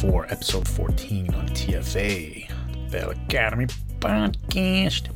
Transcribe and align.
for 0.00 0.26
episode 0.26 0.68
14 0.68 1.34
on 1.34 1.48
TFA, 1.48 2.48
the 2.72 2.90
Bail 2.90 3.10
Academy 3.10 3.66
podcast. 3.98 5.08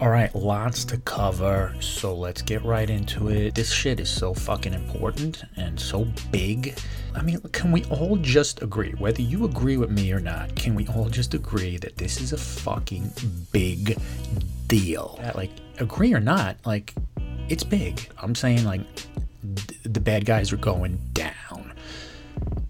All 0.00 0.08
right, 0.08 0.34
lots 0.34 0.84
to 0.86 0.98
cover, 0.98 1.72
so 1.78 2.12
let's 2.12 2.42
get 2.42 2.64
right 2.64 2.90
into 2.90 3.28
it. 3.28 3.54
This 3.54 3.72
shit 3.72 4.00
is 4.00 4.10
so 4.10 4.34
fucking 4.34 4.74
important 4.74 5.44
and 5.56 5.78
so 5.78 6.08
big. 6.32 6.76
I 7.14 7.22
mean, 7.22 7.40
can 7.52 7.70
we 7.70 7.84
all 7.84 8.16
just 8.16 8.62
agree, 8.62 8.94
whether 8.98 9.22
you 9.22 9.44
agree 9.44 9.76
with 9.76 9.90
me 9.90 10.10
or 10.12 10.20
not, 10.20 10.56
can 10.56 10.74
we 10.74 10.88
all 10.88 11.08
just 11.08 11.32
agree 11.32 11.76
that 11.76 11.96
this 11.98 12.20
is 12.20 12.32
a 12.32 12.38
fucking 12.38 13.12
big 13.52 13.96
deal? 14.66 15.20
Like, 15.36 15.52
agree 15.78 16.12
or 16.12 16.20
not, 16.20 16.56
like, 16.66 16.94
it's 17.48 17.62
big. 17.62 18.10
I'm 18.18 18.34
saying, 18.34 18.64
like, 18.64 18.80
the 19.84 20.00
bad 20.00 20.24
guys 20.24 20.52
are 20.52 20.56
going 20.56 20.98
down. 21.12 21.72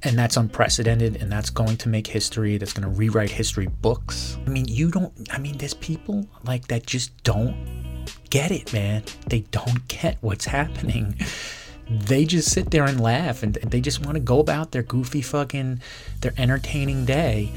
And 0.02 0.18
that's 0.18 0.36
unprecedented, 0.36 1.16
and 1.16 1.32
that's 1.32 1.50
going 1.50 1.76
to 1.78 1.88
make 1.88 2.06
history. 2.06 2.58
That's 2.58 2.72
going 2.72 2.88
to 2.88 2.96
rewrite 2.96 3.30
history 3.30 3.66
books. 3.66 4.36
I 4.46 4.50
mean, 4.50 4.66
you 4.68 4.90
don't, 4.90 5.12
I 5.32 5.38
mean, 5.38 5.58
there's 5.58 5.74
people 5.74 6.26
like 6.44 6.68
that 6.68 6.86
just 6.86 7.22
don't 7.24 8.06
get 8.30 8.50
it, 8.50 8.72
man. 8.72 9.02
They 9.28 9.40
don't 9.50 9.86
get 9.88 10.18
what's 10.20 10.44
happening. 10.44 11.16
They 11.88 12.24
just 12.24 12.50
sit 12.50 12.70
there 12.70 12.84
and 12.84 13.00
laugh, 13.00 13.42
and 13.42 13.54
they 13.54 13.80
just 13.80 14.04
want 14.04 14.14
to 14.14 14.20
go 14.20 14.40
about 14.40 14.72
their 14.72 14.82
goofy 14.82 15.22
fucking, 15.22 15.80
their 16.20 16.32
entertaining 16.36 17.04
day 17.04 17.52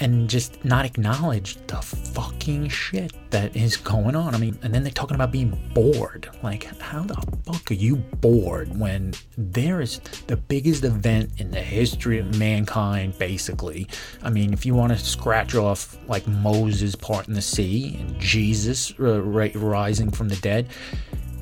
and 0.00 0.28
just 0.28 0.64
not 0.64 0.84
acknowledge 0.84 1.56
the 1.66 1.76
fucking 1.76 2.68
shit 2.68 3.12
that 3.30 3.54
is 3.54 3.76
going 3.76 4.16
on. 4.16 4.34
I 4.34 4.38
mean, 4.38 4.58
and 4.62 4.74
then 4.74 4.82
they're 4.82 4.92
talking 4.92 5.14
about 5.14 5.30
being 5.32 5.56
bored. 5.74 6.28
Like, 6.42 6.64
how 6.80 7.02
the 7.02 7.14
fuck 7.44 7.70
are 7.70 7.74
you 7.74 7.96
bored 7.96 8.76
when 8.78 9.14
there 9.36 9.80
is 9.80 10.00
the 10.26 10.36
biggest 10.36 10.84
event 10.84 11.30
in 11.38 11.50
the 11.50 11.60
history 11.60 12.18
of 12.18 12.38
mankind, 12.38 13.18
basically? 13.18 13.86
I 14.22 14.30
mean, 14.30 14.52
if 14.52 14.66
you 14.66 14.74
want 14.74 14.92
to 14.92 14.98
scratch 14.98 15.54
off 15.54 15.96
like 16.08 16.26
Moses 16.26 16.94
parting 16.94 17.34
the 17.34 17.42
sea 17.42 17.96
and 18.00 18.18
Jesus 18.18 18.92
uh, 18.98 19.22
rising 19.22 20.10
from 20.10 20.28
the 20.28 20.36
dead, 20.36 20.68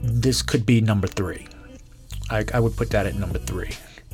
this 0.02 0.42
could 0.42 0.67
be 0.67 0.80
number 0.80 1.06
three. 1.06 1.46
I, 2.30 2.44
I 2.55 2.61
would 2.61 2.77
put 2.77 2.91
that 2.91 3.06
at 3.06 3.14
number 3.14 3.39
three, 3.39 3.70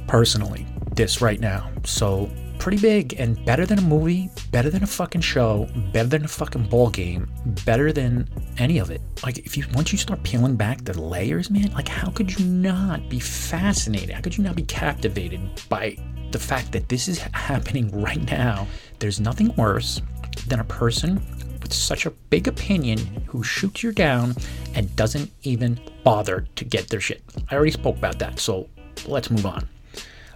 personally, 0.06 0.66
this 0.92 1.20
right 1.20 1.40
now. 1.40 1.70
So 1.84 2.30
pretty 2.58 2.78
big 2.78 3.14
and 3.18 3.42
better 3.44 3.66
than 3.66 3.78
a 3.78 3.82
movie, 3.82 4.30
better 4.50 4.70
than 4.70 4.82
a 4.82 4.86
fucking 4.86 5.20
show, 5.20 5.68
better 5.92 6.08
than 6.08 6.24
a 6.24 6.28
fucking 6.28 6.68
ball 6.68 6.90
game, 6.90 7.28
better 7.64 7.92
than 7.92 8.28
any 8.58 8.78
of 8.78 8.90
it. 8.90 9.00
Like 9.22 9.38
if 9.38 9.56
you 9.56 9.64
once 9.74 9.92
you 9.92 9.98
start 9.98 10.22
peeling 10.22 10.56
back 10.56 10.84
the 10.84 11.00
layers, 11.00 11.50
man, 11.50 11.72
like 11.72 11.88
how 11.88 12.10
could 12.10 12.38
you 12.38 12.44
not 12.44 13.08
be 13.08 13.20
fascinated? 13.20 14.10
How 14.10 14.20
could 14.20 14.36
you 14.36 14.44
not 14.44 14.56
be 14.56 14.64
captivated 14.64 15.40
by 15.68 15.96
the 16.30 16.38
fact 16.38 16.72
that 16.72 16.88
this 16.88 17.08
is 17.08 17.18
happening 17.32 17.90
right 18.00 18.22
now? 18.30 18.66
There's 18.98 19.20
nothing 19.20 19.54
worse 19.56 20.00
than 20.48 20.60
a 20.60 20.64
person 20.64 21.20
with 21.62 21.72
such 21.72 22.06
a 22.06 22.10
big 22.10 22.46
opinion 22.46 22.98
who 23.26 23.42
shoots 23.42 23.82
you 23.82 23.92
down 23.92 24.34
and 24.74 24.94
doesn't 24.96 25.30
even 25.42 25.80
bother 26.04 26.46
to 26.56 26.64
get 26.64 26.88
their 26.88 27.00
shit. 27.00 27.22
I 27.50 27.54
already 27.54 27.72
spoke 27.72 27.96
about 27.96 28.18
that, 28.20 28.38
so 28.38 28.68
let's 29.06 29.30
move 29.30 29.46
on. 29.46 29.68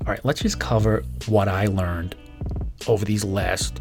All 0.00 0.12
right, 0.12 0.24
let's 0.24 0.40
just 0.40 0.58
cover 0.58 1.04
what 1.26 1.46
I 1.46 1.66
learned 1.66 2.14
over 2.86 3.04
these 3.04 3.24
last 3.24 3.80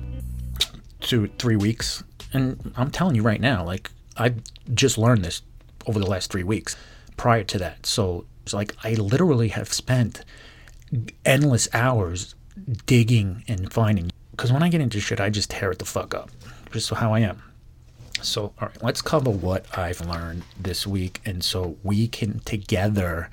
two, 1.00 1.28
three 1.40 1.56
weeks. 1.56 2.04
And 2.34 2.74
I'm 2.76 2.92
telling 2.92 3.16
you 3.16 3.22
right 3.24 3.40
now, 3.40 3.64
like, 3.64 3.90
I 4.18 4.34
just 4.74 4.98
learned 4.98 5.24
this 5.24 5.42
over 5.88 5.98
the 5.98 6.06
last 6.06 6.32
three 6.32 6.44
weeks 6.44 6.76
prior 7.16 7.44
to 7.46 7.58
that. 7.60 7.86
So 7.86 8.26
it's 8.44 8.54
like 8.54 8.76
I 8.84 8.94
literally 8.96 9.48
have 9.50 9.72
spent 9.72 10.26
endless 11.26 11.68
hours 11.74 12.36
digging 12.86 13.44
and 13.48 13.72
finding. 13.72 14.12
Because 14.32 14.52
when 14.52 14.62
I 14.62 14.70
get 14.70 14.82
into 14.82 15.00
shit, 15.00 15.22
I 15.22 15.30
just 15.30 15.50
tear 15.50 15.72
it 15.72 15.80
the 15.80 15.86
fuck 15.86 16.14
up. 16.14 16.30
Just 16.72 16.90
how 16.90 17.14
I 17.14 17.22
am. 17.22 17.42
So, 18.22 18.54
all 18.60 18.68
right, 18.68 18.84
let's 18.84 19.02
cover 19.02 19.30
what 19.30 19.66
I've 19.78 20.02
learned 20.02 20.44
this 20.60 20.86
week. 20.86 21.22
And 21.26 21.44
so 21.44 21.78
we 21.84 22.10
can 22.10 22.40
together 22.40 23.30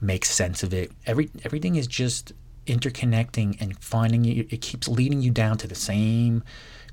make 0.00 0.24
sense 0.24 0.62
of 0.62 0.72
it. 0.72 0.92
Every 1.06 1.30
everything 1.44 1.76
is 1.76 1.86
just 1.86 2.32
interconnecting 2.66 3.60
and 3.60 3.78
finding 3.78 4.24
you. 4.24 4.46
It 4.50 4.60
keeps 4.60 4.88
leading 4.88 5.20
you 5.20 5.30
down 5.30 5.58
to 5.58 5.66
the 5.66 5.74
same 5.74 6.42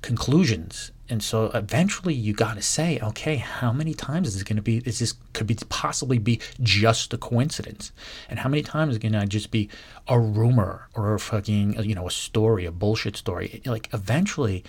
conclusions. 0.01 0.91
And 1.09 1.23
so 1.23 1.45
eventually 1.53 2.13
you 2.13 2.34
got 2.34 2.56
to 2.56 2.62
say, 2.62 3.00
okay, 3.01 3.38
how 3.38 3.72
many 3.72 3.94
times 3.94 4.28
is 4.28 4.34
this 4.34 4.44
going 4.44 4.57
to 4.57 4.62
be? 4.62 4.78
Is 4.85 5.00
this 5.00 5.13
could 5.34 5.47
be 5.47 5.56
possibly 5.69 6.18
be 6.18 6.41
just 6.62 7.13
a 7.13 7.18
coincidence? 7.18 7.91
And 8.29 8.40
how 8.40 8.50
many 8.50 8.62
times 8.62 8.94
is 8.94 8.97
going 8.97 9.13
to 9.13 9.25
just 9.25 9.51
be 9.51 9.69
a 10.07 10.19
rumor 10.19 10.89
or 10.95 11.13
a 11.13 11.19
fucking 11.19 11.81
you 11.84 11.95
know 11.95 12.07
a 12.07 12.12
story, 12.12 12.66
a 12.66 12.72
bullshit 12.72 13.16
story? 13.16 13.62
Like 13.66 13.89
eventually, 13.94 14.66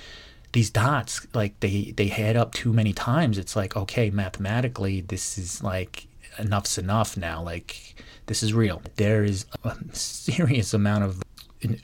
these 0.53 0.71
dots 0.71 1.27
like 1.35 1.59
they 1.61 1.93
they 1.97 2.11
add 2.11 2.37
up 2.37 2.55
too 2.55 2.73
many 2.73 2.93
times. 2.93 3.37
It's 3.37 3.57
like 3.57 3.77
okay, 3.77 4.11
mathematically, 4.11 5.01
this 5.01 5.39
is 5.39 5.63
like 5.63 6.07
enough's 6.39 6.79
enough 6.79 7.17
now. 7.17 7.43
Like 7.43 7.97
this 8.29 8.43
is 8.43 8.55
real. 8.55 8.81
There 8.97 9.25
is 9.25 9.47
a 9.65 9.77
serious 9.93 10.73
amount 10.73 11.05
of 11.05 11.23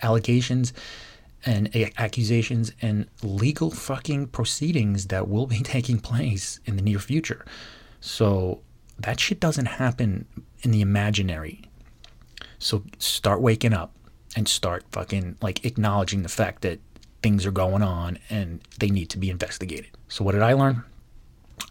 allegations 0.03 0.73
and 1.45 1.75
accusations 1.99 2.73
and 2.81 3.07
legal 3.23 3.71
fucking 3.71 4.29
proceedings 4.29 5.07
that 5.07 5.29
will 5.29 5.47
be 5.47 5.59
taking 5.63 5.99
place 5.99 6.61
in 6.65 6.77
the 6.77 6.83
near 6.83 6.99
future. 6.99 7.45
So 8.01 8.61
that 8.99 9.19
shit 9.19 9.41
doesn't 9.41 9.67
happen 9.67 10.27
in 10.63 10.71
the 10.71 10.81
imaginary. 10.81 11.63
So 12.59 12.85
start 12.99 13.41
waking 13.41 13.73
up 13.73 13.95
and 14.37 14.49
start 14.49 14.85
fucking 14.93 15.37
like 15.43 15.65
acknowledging 15.65 16.23
the 16.23 16.29
fact 16.29 16.63
that 16.63 16.79
things 17.23 17.47
are 17.47 17.51
going 17.51 17.83
on 17.83 18.19
and 18.29 18.61
they 18.79 18.89
need 18.89 19.09
to 19.11 19.19
be 19.19 19.31
investigated. 19.31 19.91
So 20.09 20.25
what 20.25 20.33
did 20.33 20.43
I 20.43 20.53
learn? 20.53 20.85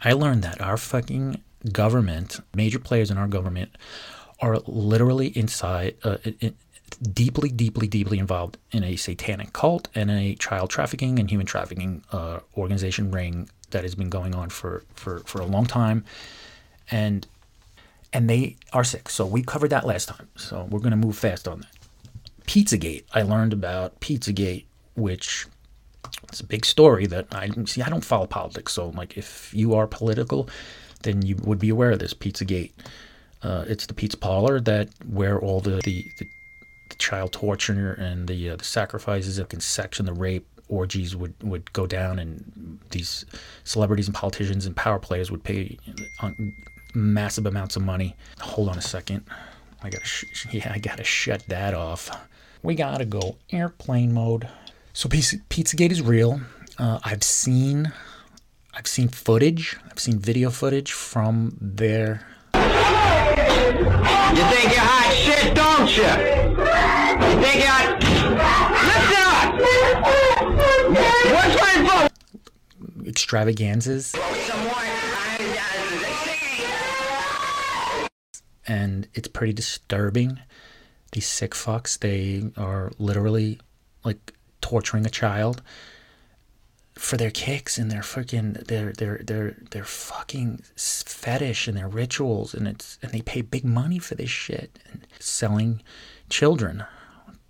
I 0.03 0.13
learned 0.13 0.43
that 0.43 0.61
our 0.61 0.77
fucking 0.77 1.41
government, 1.71 2.39
major 2.55 2.79
players 2.79 3.11
in 3.11 3.17
our 3.17 3.27
government 3.27 3.75
are 4.41 4.59
literally 4.67 5.27
inside, 5.27 5.95
uh, 6.03 6.17
in, 6.39 6.55
deeply, 7.01 7.49
deeply, 7.49 7.87
deeply 7.87 8.19
involved 8.19 8.57
in 8.71 8.83
a 8.83 8.95
satanic 8.95 9.53
cult 9.53 9.87
and 9.95 10.11
a 10.11 10.35
child 10.35 10.69
trafficking 10.69 11.19
and 11.19 11.29
human 11.29 11.45
trafficking 11.45 12.03
uh, 12.11 12.39
organization 12.57 13.11
ring 13.11 13.49
that 13.71 13.83
has 13.83 13.95
been 13.95 14.09
going 14.09 14.35
on 14.35 14.49
for, 14.49 14.83
for, 14.93 15.19
for 15.19 15.41
a 15.41 15.45
long 15.45 15.65
time. 15.65 16.03
And 16.91 17.27
and 18.13 18.29
they 18.29 18.57
are 18.71 18.83
sick. 18.83 19.09
So 19.09 19.25
we 19.25 19.41
covered 19.41 19.71
that 19.71 19.85
last 19.85 20.07
time. 20.07 20.27
So 20.35 20.67
we're 20.69 20.79
going 20.79 20.91
to 20.91 20.97
move 20.97 21.17
fast 21.17 21.47
on 21.47 21.61
that. 21.61 21.71
Pizzagate. 22.45 23.03
I 23.13 23.23
learned 23.23 23.53
about 23.53 23.99
Pizzagate, 23.99 24.65
which 24.95 25.47
it's 26.29 26.39
a 26.39 26.45
big 26.45 26.65
story 26.65 27.07
that 27.07 27.27
I 27.33 27.49
see. 27.65 27.81
I 27.81 27.89
don't 27.89 28.05
follow 28.05 28.27
politics, 28.27 28.73
so 28.73 28.89
like 28.89 29.17
if 29.17 29.51
you 29.53 29.73
are 29.73 29.87
political, 29.87 30.47
then 31.01 31.23
you 31.23 31.35
would 31.37 31.59
be 31.59 31.69
aware 31.69 31.91
of 31.91 31.99
this 31.99 32.13
Pizzagate. 32.13 32.71
Uh, 33.43 33.65
it's 33.67 33.85
the 33.85 33.93
pizza 33.93 34.17
parlor 34.17 34.59
that 34.61 34.89
where 35.05 35.39
all 35.39 35.59
the 35.59 35.81
the, 35.83 36.05
the, 36.17 36.27
the 36.89 36.95
child 36.95 37.33
torture 37.33 37.93
and 37.93 38.27
the 38.27 38.51
uh, 38.51 38.55
the 38.55 38.63
sacrifices 38.63 39.37
of 39.37 39.47
section, 39.59 40.05
the 40.05 40.13
rape 40.13 40.47
orgies 40.69 41.15
would, 41.15 41.33
would 41.43 41.71
go 41.73 41.85
down, 41.85 42.19
and 42.19 42.79
these 42.91 43.25
celebrities 43.63 44.07
and 44.07 44.15
politicians 44.15 44.65
and 44.65 44.75
power 44.75 44.99
players 44.99 45.29
would 45.29 45.43
pay 45.43 45.77
massive 46.93 47.45
amounts 47.45 47.75
of 47.75 47.83
money. 47.83 48.15
Hold 48.39 48.69
on 48.69 48.77
a 48.77 48.81
second, 48.81 49.25
I 49.81 49.89
gotta 49.89 50.05
sh- 50.05 50.47
yeah 50.51 50.71
I 50.73 50.79
gotta 50.79 51.03
shut 51.03 51.43
that 51.47 51.73
off. 51.73 52.09
We 52.61 52.75
gotta 52.75 53.05
go 53.05 53.37
airplane 53.51 54.13
mode. 54.13 54.47
So 54.93 55.09
Pizza, 55.09 55.37
Pizzagate 55.49 55.91
is 55.91 56.01
real. 56.01 56.39
Uh, 56.77 56.99
I've 57.03 57.23
seen 57.23 57.91
I've 58.73 58.87
seen 58.87 59.09
footage. 59.09 59.75
I've 59.91 59.99
seen 59.99 60.17
video 60.17 60.49
footage 60.49 60.91
from 60.93 61.57
their 61.59 62.25
you 63.83 64.43
think 64.51 64.71
you're 64.71 64.81
hot 64.81 65.13
shit, 65.13 65.55
don't 65.55 65.89
you? 65.95 66.03
You 66.03 67.41
think 67.41 67.57
you're 67.59 67.71
hot... 67.71 68.03
Listen 68.89 69.23
up! 69.29 69.49
What's 71.33 71.55
my 71.61 71.75
vote? 71.89 72.11
Extravaganzas. 73.07 74.15
And 78.65 79.07
it's 79.13 79.27
pretty 79.27 79.53
disturbing. 79.53 80.39
These 81.11 81.27
sick 81.27 81.51
fucks, 81.51 81.99
they 81.99 82.51
are 82.57 82.91
literally 82.97 83.59
like 84.03 84.33
torturing 84.61 85.05
a 85.05 85.09
child 85.09 85.61
for 86.95 87.17
their 87.17 87.31
kicks 87.31 87.77
and 87.77 87.91
their 87.91 88.03
fucking 88.03 88.53
their 88.53 88.93
their 88.93 89.17
their 89.17 89.57
their 89.71 89.83
fucking 89.83 90.61
fetish 90.75 91.67
and 91.67 91.77
their 91.77 91.87
rituals. 91.87 92.53
And 92.53 92.67
it's 92.67 92.99
and 93.01 93.11
they 93.11 93.21
pay 93.21 93.41
big 93.41 93.65
money 93.65 93.99
for 93.99 94.15
this 94.15 94.29
shit 94.29 94.79
and 94.91 95.05
selling 95.19 95.81
children 96.29 96.83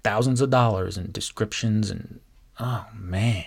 thousands 0.04 0.42
of 0.42 0.50
dollars 0.50 0.98
and 0.98 1.12
descriptions 1.12 1.90
and 1.90 2.20
oh 2.60 2.86
man. 2.94 3.46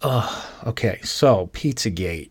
Oh 0.00 0.50
okay 0.66 1.00
so 1.02 1.48
pizzagate. 1.52 2.30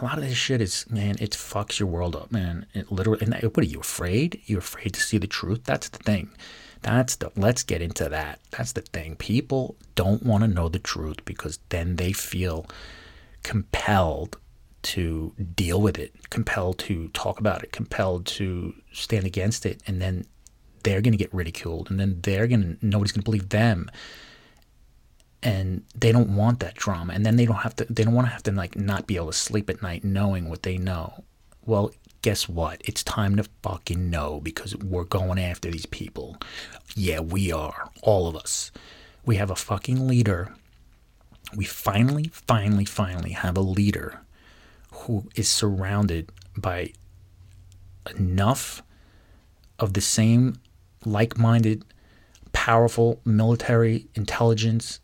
A 0.00 0.04
lot 0.04 0.18
of 0.18 0.24
this 0.24 0.36
shit 0.38 0.60
is 0.60 0.88
man 0.88 1.16
it 1.20 1.32
fucks 1.32 1.80
your 1.80 1.88
world 1.88 2.14
up 2.14 2.30
man. 2.30 2.66
It 2.74 2.92
literally 2.92 3.22
and 3.22 3.34
what 3.34 3.58
are 3.58 3.62
you 3.64 3.80
afraid? 3.80 4.40
You're 4.46 4.60
afraid 4.60 4.94
to 4.94 5.00
see 5.00 5.18
the 5.18 5.26
truth? 5.26 5.64
That's 5.64 5.88
the 5.88 5.98
thing 5.98 6.30
That's 6.82 7.16
the 7.16 7.30
let's 7.36 7.62
get 7.62 7.82
into 7.82 8.08
that. 8.08 8.40
That's 8.50 8.72
the 8.72 8.80
thing. 8.80 9.16
People 9.16 9.76
don't 9.94 10.22
want 10.22 10.44
to 10.44 10.48
know 10.48 10.68
the 10.68 10.78
truth 10.78 11.24
because 11.24 11.58
then 11.68 11.96
they 11.96 12.12
feel 12.12 12.66
compelled 13.42 14.36
to 14.82 15.34
deal 15.54 15.80
with 15.80 15.98
it, 15.98 16.30
compelled 16.30 16.78
to 16.78 17.08
talk 17.08 17.38
about 17.38 17.62
it, 17.62 17.72
compelled 17.72 18.24
to 18.26 18.74
stand 18.92 19.26
against 19.26 19.66
it, 19.66 19.82
and 19.86 20.00
then 20.00 20.24
they're 20.82 21.02
going 21.02 21.12
to 21.12 21.18
get 21.18 21.32
ridiculed, 21.34 21.90
and 21.90 22.00
then 22.00 22.18
they're 22.22 22.46
going 22.46 22.78
to 22.78 22.86
nobody's 22.86 23.12
going 23.12 23.22
to 23.22 23.24
believe 23.24 23.50
them, 23.50 23.90
and 25.42 25.84
they 25.94 26.12
don't 26.12 26.34
want 26.34 26.60
that 26.60 26.74
drama, 26.74 27.12
and 27.12 27.26
then 27.26 27.36
they 27.36 27.44
don't 27.44 27.56
have 27.56 27.76
to, 27.76 27.84
they 27.90 28.04
don't 28.04 28.14
want 28.14 28.26
to 28.26 28.32
have 28.32 28.42
to 28.44 28.52
like 28.52 28.76
not 28.76 29.06
be 29.06 29.16
able 29.16 29.26
to 29.26 29.32
sleep 29.34 29.68
at 29.68 29.82
night 29.82 30.02
knowing 30.02 30.48
what 30.48 30.62
they 30.62 30.78
know. 30.78 31.24
Well, 31.66 31.92
guess 32.22 32.48
what? 32.48 32.80
It's 32.84 33.02
time 33.02 33.36
to 33.36 33.44
fucking 33.62 34.10
know 34.10 34.40
because 34.40 34.76
we're 34.76 35.04
going 35.04 35.38
after 35.38 35.70
these 35.70 35.86
people. 35.86 36.36
Yeah, 36.94 37.20
we 37.20 37.52
are, 37.52 37.90
all 38.02 38.26
of 38.28 38.36
us. 38.36 38.70
We 39.24 39.36
have 39.36 39.50
a 39.50 39.56
fucking 39.56 40.06
leader. 40.06 40.54
We 41.54 41.64
finally, 41.64 42.30
finally, 42.32 42.84
finally 42.84 43.32
have 43.32 43.56
a 43.56 43.62
leader 43.62 44.20
who 44.92 45.28
is 45.34 45.48
surrounded 45.48 46.30
by 46.56 46.92
enough 48.16 48.82
of 49.78 49.94
the 49.94 50.00
same 50.00 50.60
like 51.04 51.38
minded, 51.38 51.84
powerful 52.52 53.20
military 53.24 54.08
intelligence 54.14 55.00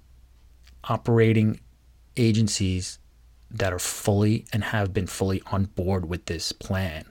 operating 0.84 1.60
agencies 2.16 2.98
that 3.58 3.72
are 3.72 3.78
fully 3.78 4.44
and 4.52 4.64
have 4.64 4.92
been 4.92 5.06
fully 5.06 5.42
on 5.50 5.64
board 5.64 6.08
with 6.08 6.26
this 6.26 6.52
plan. 6.52 7.04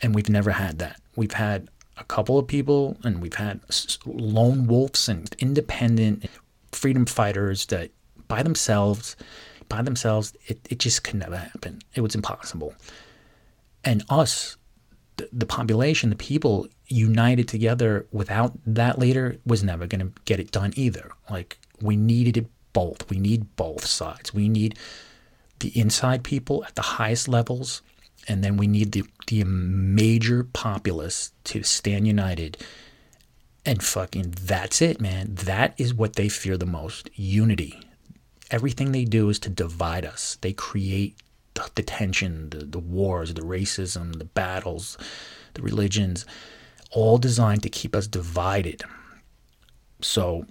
And 0.00 0.14
we've 0.14 0.28
never 0.28 0.50
had 0.50 0.78
that. 0.78 1.00
We've 1.16 1.32
had 1.32 1.68
a 1.96 2.04
couple 2.04 2.38
of 2.38 2.46
people 2.46 2.96
and 3.04 3.20
we've 3.20 3.34
had 3.34 3.60
lone 4.04 4.66
wolves 4.66 5.08
and 5.08 5.34
independent 5.38 6.26
freedom 6.72 7.06
fighters 7.06 7.66
that 7.66 7.90
by 8.28 8.42
themselves 8.42 9.16
by 9.72 9.80
themselves, 9.80 10.34
it, 10.46 10.60
it 10.68 10.78
just 10.78 11.02
could 11.02 11.14
never 11.14 11.36
happen. 11.36 11.80
It 11.94 12.02
was 12.02 12.14
impossible. 12.14 12.74
And 13.84 14.04
us, 14.10 14.58
the, 15.16 15.30
the 15.32 15.46
population, 15.46 16.10
the 16.10 16.16
people 16.16 16.68
united 16.88 17.48
together 17.48 18.06
without 18.12 18.52
that 18.66 18.98
leader 18.98 19.38
was 19.46 19.64
never 19.64 19.86
going 19.86 20.06
to 20.06 20.12
get 20.26 20.38
it 20.38 20.50
done 20.50 20.74
either. 20.76 21.10
Like, 21.30 21.58
we 21.80 21.96
needed 21.96 22.36
it 22.36 22.46
both. 22.74 23.08
We 23.08 23.18
need 23.18 23.56
both 23.56 23.86
sides. 23.86 24.34
We 24.34 24.50
need 24.50 24.78
the 25.62 25.76
inside 25.78 26.22
people 26.22 26.64
at 26.64 26.74
the 26.74 26.82
highest 26.82 27.26
levels, 27.26 27.82
and 28.28 28.44
then 28.44 28.56
we 28.56 28.66
need 28.66 28.92
the, 28.92 29.04
the 29.26 29.42
major 29.44 30.44
populace 30.44 31.32
to 31.44 31.62
stand 31.62 32.06
united. 32.06 32.58
And 33.64 33.82
fucking, 33.82 34.34
that's 34.40 34.82
it, 34.82 35.00
man. 35.00 35.34
That 35.34 35.74
is 35.78 35.94
what 35.94 36.16
they 36.16 36.28
fear 36.28 36.56
the 36.56 36.66
most 36.66 37.10
unity 37.14 37.80
everything 38.52 38.92
they 38.92 39.04
do 39.04 39.30
is 39.30 39.38
to 39.40 39.48
divide 39.48 40.04
us. 40.04 40.36
They 40.42 40.52
create 40.52 41.16
the, 41.54 41.68
the 41.74 41.82
tension, 41.82 42.50
the, 42.50 42.58
the 42.58 42.78
wars, 42.78 43.34
the 43.34 43.40
racism, 43.42 44.18
the 44.18 44.26
battles, 44.26 44.98
the 45.54 45.62
religions, 45.62 46.26
all 46.90 47.18
designed 47.18 47.62
to 47.62 47.70
keep 47.70 47.96
us 47.96 48.06
divided. 48.06 48.82
So 50.02 50.44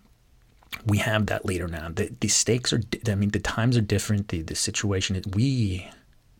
we 0.85 0.97
have 0.99 1.27
that 1.27 1.45
leader 1.45 1.67
now. 1.67 1.89
The, 1.89 2.11
the 2.19 2.27
stakes 2.27 2.73
are, 2.73 2.81
I 3.07 3.15
mean, 3.15 3.29
the 3.29 3.39
times 3.39 3.77
are 3.77 3.81
different. 3.81 4.29
The, 4.29 4.41
the 4.41 4.55
situation 4.55 5.15
is, 5.15 5.25
we, 5.27 5.89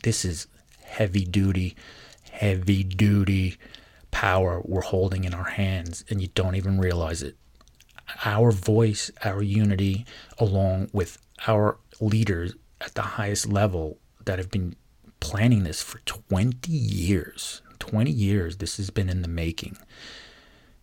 this 0.03 0.25
is 0.25 0.47
heavy 0.83 1.25
duty, 1.25 1.75
heavy 2.31 2.83
duty 2.83 3.57
power 4.11 4.61
we're 4.65 4.81
holding 4.81 5.23
in 5.23 5.33
our 5.33 5.51
hands, 5.51 6.03
and 6.09 6.21
you 6.21 6.27
don't 6.35 6.55
even 6.55 6.79
realize 6.79 7.23
it. 7.23 7.35
Our 8.25 8.51
voice, 8.51 9.09
our 9.23 9.41
unity, 9.41 10.05
along 10.37 10.89
with 10.91 11.17
our 11.47 11.77
leaders 11.99 12.53
at 12.81 12.93
the 12.93 13.01
highest 13.01 13.47
level 13.47 13.97
that 14.25 14.37
have 14.37 14.51
been 14.51 14.75
planning 15.19 15.63
this 15.63 15.81
for 15.81 15.99
20 15.99 16.71
years. 16.71 17.61
20 17.79 18.11
years 18.11 18.57
this 18.57 18.77
has 18.77 18.89
been 18.89 19.09
in 19.09 19.21
the 19.21 19.27
making. 19.27 19.77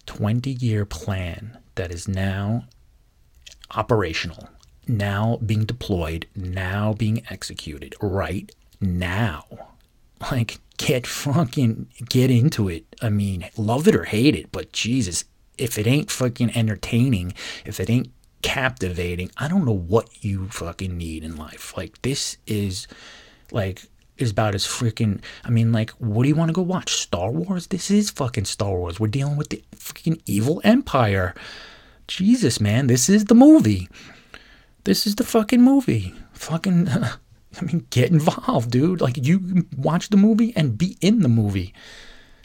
20 0.06 0.50
year 0.50 0.84
plan 0.86 1.58
that 1.74 1.92
is 1.92 2.08
now 2.08 2.64
operational, 3.74 4.48
now 4.86 5.38
being 5.44 5.64
deployed, 5.64 6.26
now 6.34 6.92
being 6.92 7.22
executed 7.30 7.94
right 8.00 8.50
now. 8.80 9.44
Like, 10.32 10.58
get 10.78 11.06
fucking 11.06 11.88
get 12.08 12.30
into 12.30 12.68
it. 12.68 12.84
I 13.00 13.10
mean, 13.10 13.48
love 13.56 13.86
it 13.86 13.94
or 13.94 14.04
hate 14.04 14.34
it, 14.34 14.50
but 14.50 14.72
Jesus, 14.72 15.24
if 15.56 15.78
it 15.78 15.86
ain't 15.86 16.10
fucking 16.10 16.56
entertaining, 16.56 17.34
if 17.64 17.80
it 17.80 17.90
ain't 17.90 18.10
captivating. 18.42 19.30
I 19.36 19.48
don't 19.48 19.64
know 19.64 19.72
what 19.72 20.24
you 20.24 20.48
fucking 20.48 20.96
need 20.96 21.24
in 21.24 21.36
life. 21.36 21.76
Like 21.76 22.00
this 22.02 22.36
is 22.46 22.86
like 23.50 23.82
is 24.16 24.30
about 24.32 24.54
as 24.54 24.66
freaking 24.66 25.20
I 25.44 25.50
mean 25.50 25.72
like 25.72 25.90
what 25.92 26.22
do 26.22 26.28
you 26.28 26.34
want 26.34 26.48
to 26.48 26.54
go 26.54 26.62
watch? 26.62 26.92
Star 26.92 27.30
Wars? 27.30 27.68
This 27.68 27.90
is 27.90 28.10
fucking 28.10 28.44
Star 28.44 28.76
Wars. 28.76 29.00
We're 29.00 29.08
dealing 29.08 29.36
with 29.36 29.50
the 29.50 29.62
freaking 29.74 30.20
evil 30.26 30.60
empire. 30.64 31.34
Jesus, 32.08 32.60
man, 32.60 32.86
this 32.86 33.08
is 33.08 33.26
the 33.26 33.34
movie. 33.34 33.88
This 34.84 35.06
is 35.06 35.16
the 35.16 35.24
fucking 35.24 35.62
movie. 35.62 36.14
Fucking 36.32 36.88
I 37.60 37.62
mean 37.62 37.86
get 37.90 38.10
involved, 38.10 38.70
dude. 38.70 39.00
Like 39.00 39.16
you 39.16 39.66
watch 39.76 40.08
the 40.08 40.16
movie 40.16 40.52
and 40.56 40.76
be 40.76 40.96
in 41.00 41.20
the 41.20 41.28
movie. 41.28 41.74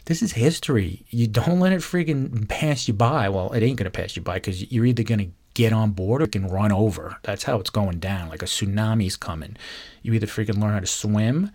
This 0.04 0.20
is 0.22 0.32
history. 0.32 1.06
You 1.08 1.26
don't 1.26 1.60
let 1.60 1.72
it 1.72 1.80
freaking 1.80 2.46
pass 2.46 2.86
you 2.86 2.94
by. 2.94 3.28
Well, 3.30 3.52
it 3.52 3.62
ain't 3.62 3.78
gonna 3.78 3.90
pass 3.90 4.16
you 4.16 4.22
by 4.22 4.34
because 4.34 4.70
you're 4.70 4.84
either 4.84 5.02
gonna 5.02 5.28
get 5.54 5.72
on 5.72 5.92
board 5.92 6.20
or 6.20 6.26
can 6.26 6.46
run 6.46 6.72
over. 6.72 7.16
That's 7.22 7.44
how 7.44 7.58
it's 7.58 7.70
going 7.70 8.00
down. 8.00 8.28
Like 8.28 8.42
a 8.42 8.46
tsunami's 8.46 9.16
coming. 9.16 9.56
You 10.02 10.12
either 10.12 10.26
freaking 10.26 10.60
learn 10.60 10.74
how 10.74 10.80
to 10.80 10.86
swim 10.86 11.50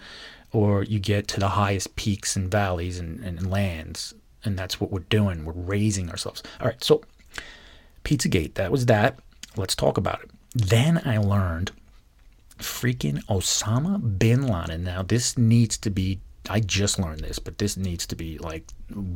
or 0.51 0.83
you 0.83 0.99
get 0.99 1.27
to 1.27 1.39
the 1.39 1.49
highest 1.49 1.95
peaks 1.95 2.35
and 2.35 2.49
valleys 2.49 2.97
and, 2.97 3.23
and 3.23 3.51
lands. 3.51 4.15
And 4.43 4.57
that's 4.57 4.81
what 4.81 4.91
we're 4.91 5.01
doing. 5.01 5.45
We're 5.45 5.53
raising 5.53 6.09
ourselves. 6.09 6.41
All 6.59 6.67
right, 6.67 6.83
so 6.83 7.03
Pizzagate, 8.03 8.55
that 8.55 8.71
was 8.71 8.85
that. 8.87 9.19
Let's 9.57 9.75
talk 9.75 9.97
about 9.97 10.21
it. 10.23 10.31
Then 10.55 11.01
I 11.05 11.17
learned 11.17 11.71
freaking 12.57 13.23
Osama 13.25 14.19
bin 14.19 14.47
Laden. 14.47 14.83
Now, 14.83 15.01
this 15.03 15.37
needs 15.37 15.77
to 15.79 15.89
be, 15.89 16.19
I 16.49 16.59
just 16.59 16.99
learned 16.99 17.21
this, 17.21 17.39
but 17.39 17.57
this 17.57 17.77
needs 17.77 18.05
to 18.07 18.15
be 18.15 18.37
like 18.37 18.65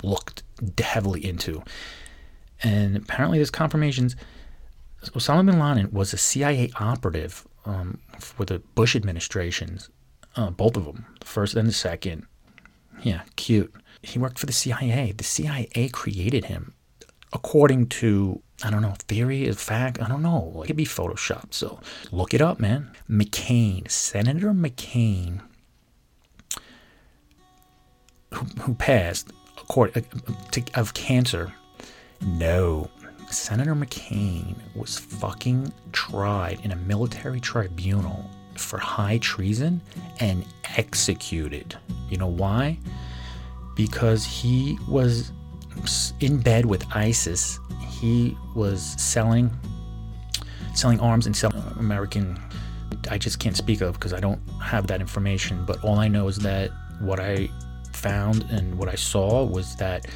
looked 0.04 0.44
heavily 0.80 1.26
into. 1.26 1.64
And 2.62 2.96
apparently, 2.96 3.38
there's 3.40 3.52
confirmations 3.52 4.16
Osama 5.12 5.46
bin 5.46 5.60
Laden 5.60 5.92
was 5.92 6.14
a 6.14 6.18
CIA 6.18 6.72
operative 6.80 7.48
um, 7.66 8.00
for 8.20 8.46
the 8.46 8.60
Bush 8.76 8.96
administrations, 8.96 9.90
uh, 10.36 10.50
both 10.50 10.78
of 10.78 10.86
them, 10.86 11.06
the 11.20 11.26
first 11.26 11.56
and 11.56 11.68
the 11.68 11.74
second. 11.74 12.26
Yeah, 13.02 13.22
cute. 13.36 13.74
He 14.02 14.20
worked 14.20 14.40
for 14.40 14.46
the 14.46 14.54
CIA. 14.54 15.12
The 15.12 15.24
CIA 15.24 15.90
created 15.92 16.46
him, 16.46 16.74
according 17.32 17.88
to 17.88 18.42
I 18.64 18.70
don't 18.70 18.82
know 18.82 18.96
theory, 19.08 19.44
is 19.46 19.62
fact. 19.62 20.02
I 20.02 20.08
don't 20.08 20.22
know. 20.22 20.62
It 20.64 20.68
could 20.68 20.76
be 20.76 20.86
photoshopped. 20.86 21.54
So 21.54 21.80
look 22.12 22.34
it 22.34 22.42
up, 22.42 22.60
man. 22.60 22.92
McCain, 23.10 23.90
Senator 23.92 24.54
McCain, 24.54 25.42
who, 28.34 28.46
who 28.62 28.74
passed 28.76 29.32
according, 29.58 30.04
uh, 30.04 30.34
to, 30.52 30.64
of 30.76 30.94
cancer. 30.94 31.54
No, 32.26 32.90
Senator 33.30 33.76
McCain 33.76 34.56
was 34.76 34.98
fucking 34.98 35.74
tried 35.92 36.60
in 36.64 36.72
a 36.72 36.76
military 36.76 37.40
tribunal 37.40 38.30
for 38.56 38.78
high 38.78 39.18
treason 39.18 39.82
and 40.20 40.46
executed. 40.78 41.76
You 42.10 42.18
know 42.18 42.28
why? 42.28 42.78
Because 43.76 44.24
he 44.24 44.78
was 44.88 45.32
in 46.20 46.38
bed 46.40 46.66
with 46.66 46.86
ISIS. 46.96 47.60
He 48.04 48.38
was 48.54 48.82
selling 49.02 49.50
selling 50.76 51.00
arms 51.00 51.26
and 51.26 51.34
selling 51.34 51.64
American 51.80 52.38
I 53.10 53.18
just 53.18 53.40
can't 53.40 53.56
speak 53.56 53.80
of 53.80 53.94
because 53.94 54.12
I 54.12 54.20
don't 54.20 54.42
have 54.62 54.88
that 54.88 55.00
information, 55.00 55.64
but 55.64 55.82
all 55.86 56.00
I 56.00 56.10
know 56.10 56.28
is 56.28 56.38
that 56.40 56.70
what 57.00 57.22
I 57.22 57.50
found 57.94 58.44
and 58.50 58.78
what 58.78 58.90
I 58.90 58.96
saw 58.96 59.46
was 59.46 59.78
that 59.78 60.08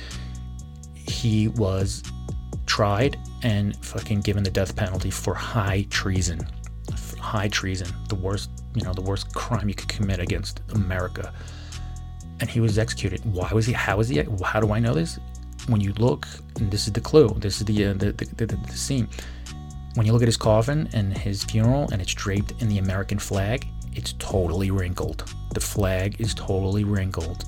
he 0.96 1.48
was 1.48 2.04
tried 2.66 3.18
and 3.42 3.74
fucking 3.86 4.20
given 4.20 4.44
the 4.44 4.52
death 4.52 4.76
penalty 4.76 5.10
for 5.10 5.34
high 5.34 5.88
treason. 5.90 6.46
High 7.22 7.48
treason, 7.48 7.88
the 8.10 8.16
worst, 8.16 8.50
you 8.76 8.84
know, 8.84 8.94
the 8.94 9.02
worst 9.02 9.34
crime 9.34 9.70
you 9.70 9.76
could 9.76 9.88
commit 9.88 10.20
against 10.20 10.62
America. 10.74 11.34
And 12.42 12.50
he 12.50 12.60
was 12.60 12.78
executed. 12.78 13.24
Why 13.24 13.50
was 13.54 13.66
he? 13.66 13.72
How 13.72 13.96
was 13.96 14.10
he? 14.10 14.22
How 14.44 14.60
do 14.60 14.74
I 14.74 14.80
know 14.80 14.94
this? 14.94 15.20
When 15.68 15.82
you 15.82 15.94
look, 15.94 16.28
and 16.58 16.72
this 16.72 16.88
is 16.88 16.94
the 16.94 17.02
clue. 17.02 17.30
This 17.38 17.60
is 17.60 17.66
the 17.66 17.86
uh, 17.86 17.94
the, 17.94 18.12
the, 18.12 18.46
the, 18.46 18.56
the 18.56 18.72
scene. 18.74 19.08
When 19.96 20.06
you 20.06 20.14
look 20.14 20.22
at 20.22 20.28
his 20.28 20.38
coffin 20.38 20.90
and 20.94 21.18
his 21.18 21.44
funeral, 21.44 21.90
and 21.92 22.02
it's 22.02 22.14
draped 22.14 22.54
in 22.62 22.70
the 22.70 22.78
American 22.78 23.20
flag, 23.20 23.68
it's 23.94 24.14
totally 24.20 24.70
wrinkled. 24.70 25.28
The 25.54 25.60
flag 25.60 26.22
is 26.22 26.34
totally 26.36 26.84
wrinkled, 26.84 27.46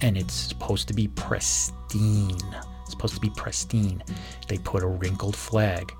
and 0.00 0.16
it's 0.16 0.32
supposed 0.32 0.88
to 0.88 0.94
be 0.94 1.08
pristine 1.08 2.30
It's 2.82 2.92
supposed 2.92 3.14
to 3.14 3.20
be 3.20 3.30
pristine. 3.30 4.02
They 4.48 4.56
put 4.58 4.82
a 4.82 4.86
wrinkled 4.86 5.36
flag 5.36 5.92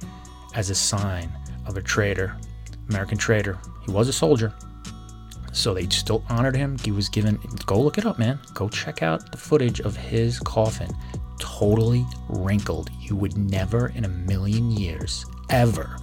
as 0.55 0.71
a 0.71 0.75
sign 0.75 1.31
of 1.67 1.77
a 1.77 1.83
traitor, 1.83 2.37
American 2.89 3.19
traitor. 3.19 3.59
He 3.85 3.93
was 3.93 4.09
a 4.09 4.13
soldier. 4.13 4.55
So 5.53 5.75
they 5.75 5.87
still 5.89 6.25
honored 6.29 6.57
him. 6.57 6.79
He 6.79 6.93
was 6.93 7.09
given, 7.09 7.39
go 7.67 7.81
look 7.81 7.99
it 7.99 8.07
up, 8.07 8.19
man. 8.19 8.39
Go 8.55 8.69
check 8.69 9.03
out 9.03 9.31
the 9.33 9.37
footage 9.39 9.81
of 9.81 9.97
his 9.97 10.39
coffin. 10.39 10.91
Totally 11.41 12.07
wrinkled. 12.29 12.91
You 13.01 13.17
would 13.17 13.37
never 13.37 13.89
in 13.89 14.05
a 14.05 14.09
million 14.09 14.71
years 14.71 15.27
ever 15.49 15.97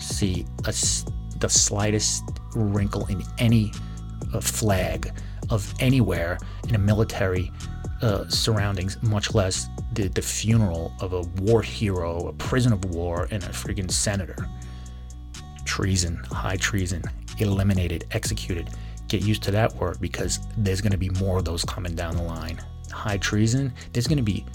see 0.00 0.44
a, 0.64 0.74
the 1.38 1.48
slightest 1.48 2.24
wrinkle 2.56 3.06
in 3.06 3.22
any 3.38 3.72
uh, 4.34 4.40
flag 4.40 5.12
of 5.50 5.72
anywhere 5.80 6.38
in 6.68 6.74
a 6.74 6.78
military 6.78 7.52
uh, 8.02 8.26
surroundings, 8.28 9.00
much 9.02 9.34
less 9.34 9.68
the, 9.92 10.08
the 10.08 10.22
funeral 10.22 10.92
of 11.00 11.12
a 11.12 11.20
war 11.42 11.62
hero, 11.62 12.28
a 12.28 12.32
prison 12.32 12.72
of 12.72 12.84
war, 12.86 13.28
and 13.30 13.42
a 13.44 13.48
freaking 13.48 13.90
senator. 13.90 14.48
Treason, 15.64 16.16
high 16.30 16.56
treason, 16.56 17.02
eliminated, 17.38 18.06
executed. 18.12 18.70
Get 19.08 19.22
used 19.22 19.42
to 19.44 19.50
that 19.50 19.74
word 19.74 20.00
because 20.00 20.40
there's 20.56 20.80
going 20.80 20.92
to 20.92 20.98
be 20.98 21.10
more 21.10 21.38
of 21.38 21.44
those 21.44 21.64
coming 21.64 21.94
down 21.94 22.16
the 22.16 22.22
line. 22.22 22.60
High 22.90 23.18
treason, 23.18 23.72
there's 23.92 24.06
going 24.06 24.18
to 24.18 24.22
be 24.22 24.46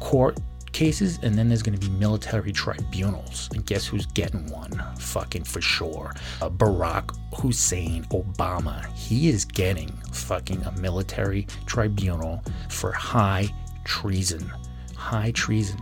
court 0.00 0.38
cases 0.76 1.18
and 1.22 1.34
then 1.34 1.48
there's 1.48 1.62
going 1.62 1.78
to 1.78 1.88
be 1.88 1.92
military 1.96 2.52
tribunals. 2.52 3.48
And 3.54 3.64
guess 3.64 3.86
who's 3.86 4.06
getting 4.06 4.50
one? 4.50 4.70
Fucking 4.98 5.44
for 5.44 5.60
sure. 5.60 6.14
Uh, 6.42 6.50
Barack 6.50 7.16
Hussein 7.34 8.04
Obama. 8.04 8.84
He 8.94 9.28
is 9.28 9.44
getting 9.44 9.88
fucking 10.12 10.62
a 10.64 10.72
military 10.72 11.46
tribunal 11.64 12.42
for 12.68 12.92
high 12.92 13.48
treason. 13.84 14.52
High 14.94 15.30
treason. 15.30 15.80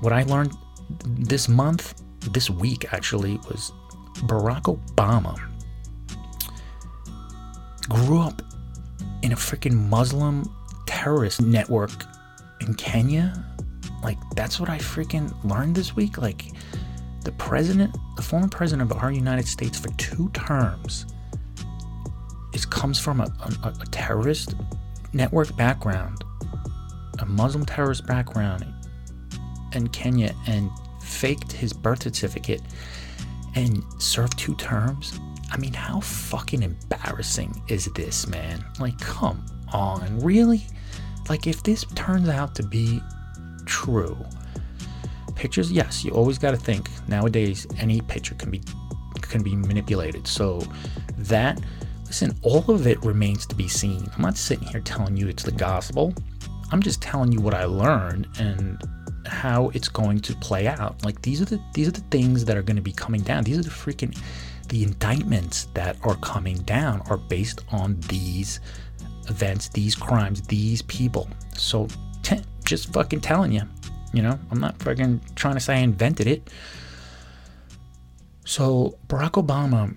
What 0.00 0.12
I 0.12 0.22
learned 0.22 0.52
this 1.04 1.48
month, 1.48 2.00
this 2.32 2.48
week 2.48 2.92
actually, 2.92 3.38
was 3.48 3.72
Barack 4.26 4.62
Obama 4.62 5.36
grew 7.88 8.20
up 8.20 8.40
in 9.22 9.32
a 9.32 9.36
freaking 9.36 9.74
Muslim 9.88 10.44
terrorist 10.86 11.42
network 11.42 11.90
in 12.66 12.74
Kenya. 12.74 13.32
Like, 14.02 14.18
that's 14.36 14.60
what 14.60 14.68
I 14.68 14.78
freaking 14.78 15.32
learned 15.44 15.74
this 15.74 15.96
week. 15.96 16.18
Like, 16.18 16.52
the 17.24 17.32
president, 17.32 17.96
the 18.16 18.22
former 18.22 18.48
president 18.48 18.90
of 18.90 18.98
our 18.98 19.10
United 19.10 19.46
States 19.46 19.78
for 19.78 19.88
two 19.96 20.28
terms, 20.30 21.06
is 22.52 22.64
comes 22.66 22.98
from 22.98 23.20
a, 23.20 23.24
a, 23.64 23.68
a 23.68 23.86
terrorist 23.86 24.54
network 25.12 25.56
background, 25.56 26.22
a 27.18 27.26
Muslim 27.26 27.64
terrorist 27.64 28.06
background 28.06 28.66
in 29.72 29.88
Kenya, 29.88 30.34
and 30.46 30.70
faked 31.02 31.52
his 31.52 31.72
birth 31.72 32.02
certificate 32.02 32.62
and 33.54 33.82
served 33.98 34.38
two 34.38 34.54
terms. 34.56 35.18
I 35.50 35.56
mean, 35.56 35.72
how 35.72 36.00
fucking 36.00 36.62
embarrassing 36.62 37.62
is 37.68 37.86
this, 37.94 38.26
man? 38.26 38.64
Like, 38.80 38.98
come 38.98 39.44
on, 39.72 40.20
really? 40.20 40.66
Like, 41.28 41.46
if 41.46 41.62
this 41.62 41.84
turns 41.94 42.28
out 42.28 42.54
to 42.56 42.62
be 42.62 43.00
true, 43.66 44.16
pictures, 45.34 45.72
yes, 45.72 46.04
you 46.04 46.12
always 46.12 46.38
got 46.38 46.52
to 46.52 46.56
think 46.56 46.88
nowadays 47.08 47.66
any 47.78 48.00
picture 48.00 48.34
can 48.34 48.50
be 48.50 48.62
can 49.20 49.42
be 49.42 49.56
manipulated. 49.56 50.26
So 50.26 50.62
that 51.18 51.60
listen, 52.06 52.36
all 52.42 52.64
of 52.70 52.86
it 52.86 53.02
remains 53.04 53.46
to 53.46 53.54
be 53.54 53.68
seen. 53.68 54.08
I'm 54.14 54.22
not 54.22 54.36
sitting 54.36 54.68
here 54.68 54.80
telling 54.80 55.16
you 55.16 55.28
it's 55.28 55.42
the 55.42 55.52
gospel. 55.52 56.14
I'm 56.70 56.82
just 56.82 57.02
telling 57.02 57.32
you 57.32 57.40
what 57.40 57.54
I 57.54 57.64
learned 57.64 58.28
and 58.38 58.80
how 59.26 59.70
it's 59.70 59.88
going 59.88 60.20
to 60.20 60.34
play 60.36 60.66
out. 60.66 61.04
Like 61.04 61.20
these 61.22 61.40
are 61.40 61.46
the 61.46 61.60
these 61.74 61.88
are 61.88 61.92
the 61.92 62.00
things 62.10 62.44
that 62.44 62.56
are 62.56 62.62
going 62.62 62.76
to 62.76 62.82
be 62.82 62.92
coming 62.92 63.22
down. 63.22 63.44
These 63.44 63.58
are 63.58 63.62
the 63.62 63.70
freaking 63.70 64.16
the 64.68 64.82
indictments 64.82 65.66
that 65.74 65.96
are 66.02 66.16
coming 66.16 66.56
down 66.62 67.02
are 67.10 67.18
based 67.18 67.62
on 67.70 68.00
these 68.08 68.60
events, 69.28 69.68
these 69.68 69.94
crimes, 69.94 70.42
these 70.42 70.82
people. 70.82 71.28
So 71.56 71.88
t- 72.22 72.42
just 72.64 72.92
fucking 72.92 73.20
telling 73.20 73.52
you, 73.52 73.62
you 74.12 74.22
know, 74.22 74.38
I'm 74.50 74.60
not 74.60 74.80
fucking 74.82 75.20
trying 75.34 75.54
to 75.54 75.60
say 75.60 75.76
I 75.76 75.78
invented 75.78 76.26
it. 76.26 76.48
So 78.44 78.98
Barack 79.08 79.42
Obama 79.42 79.96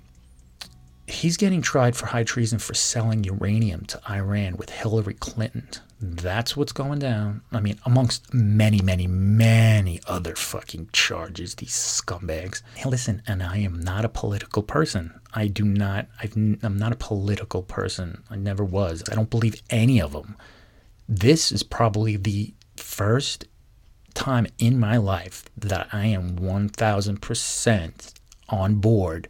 he's 1.07 1.38
getting 1.38 1.62
tried 1.62 1.96
for 1.96 2.05
high 2.05 2.24
treason 2.24 2.60
for 2.60 2.74
selling 2.74 3.24
uranium 3.24 3.86
to 3.86 4.00
Iran 4.10 4.57
with 4.57 4.69
Hillary 4.69 5.13
Clinton. 5.15 5.69
That's 6.00 6.56
what's 6.56 6.74
going 6.74 7.00
down. 7.00 7.42
I 7.51 7.60
mean, 7.60 7.80
amongst 7.84 8.32
many, 8.32 8.82
many, 8.82 9.08
many 9.08 10.00
other 10.06 10.36
fucking 10.36 10.89
charges, 10.94 11.56
these 11.56 11.72
scumbags. 11.72 12.62
Hey, 12.75 12.88
listen, 12.88 13.24
and 13.25 13.42
I 13.42 13.58
am 13.58 13.80
not 13.80 14.06
a 14.06 14.10
political 14.10 14.62
person. 14.62 15.20
I 15.34 15.48
do 15.48 15.63
not, 15.66 16.08
i 16.22 16.30
am 16.36 16.77
not 16.77 16.92
a 16.92 16.98
political 16.98 17.63
person. 17.63 18.24
I 18.30 18.36
never 18.36 18.63
was. 18.63 19.04
I 19.12 19.16
don't 19.16 19.32
believe 19.32 19.62
any 19.72 20.00
of 20.00 20.12
them. 20.12 20.36
This 21.10 21.51
is 21.51 21.63
probably 21.63 22.16
the 22.16 22.54
first 22.75 23.46
time 24.13 24.46
in 24.60 24.80
my 24.80 24.98
life 24.98 25.46
that 25.58 25.88
I 25.92 26.08
am 26.08 26.38
1000% 26.38 28.13
on 28.50 28.75
board 28.75 29.30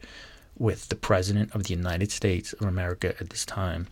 with 0.57 0.89
the 0.89 0.95
President 0.95 1.53
of 1.55 1.63
the 1.63 1.73
United 1.73 2.11
States 2.11 2.51
of 2.53 2.67
America 2.67 3.15
at 3.19 3.29
this 3.29 3.45
time, 3.45 3.87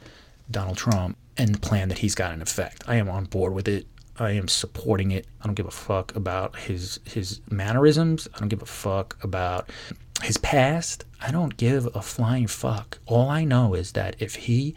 Donald 0.50 0.78
Trump, 0.78 1.18
and 1.38 1.56
the 1.56 1.60
plan 1.60 1.90
that 1.90 2.00
he's 2.00 2.16
got 2.16 2.34
in 2.34 2.42
effect. 2.42 2.84
I 2.88 2.96
am 2.96 3.10
on 3.10 3.26
board 3.26 3.54
with 3.54 3.68
it. 3.68 3.88
I 4.18 4.32
am 4.32 4.48
supporting 4.48 5.12
it. 5.12 5.28
I 5.42 5.46
don't 5.46 5.56
give 5.56 5.66
a 5.66 5.72
fuck 5.72 6.16
about 6.16 6.56
his 6.56 7.00
his 7.04 7.42
mannerisms. 7.50 8.28
I 8.34 8.40
don't 8.40 8.48
give 8.48 8.62
a 8.62 8.68
fuck 8.68 9.18
about 9.24 9.70
his 10.24 10.38
past. 10.38 11.04
I 11.22 11.32
don't 11.32 11.58
give 11.58 11.88
a 11.94 12.02
flying 12.02 12.48
fuck. 12.48 13.00
All 13.06 13.30
I 13.30 13.44
know 13.44 13.74
is 13.74 13.92
that 13.92 14.16
if 14.20 14.36
he 14.36 14.76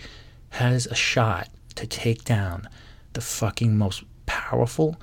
has 0.51 0.87
a 0.87 0.95
shot 0.95 1.49
to 1.77 1.87
take 1.87 2.25
down 2.25 2.69
the 3.13 3.21
fucking 3.21 3.77
most 3.77 4.03
powerful, 4.27 5.01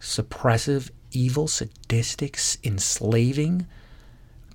suppressive, 0.00 0.90
evil, 1.12 1.48
sadistic, 1.48 2.38
enslaving, 2.62 3.66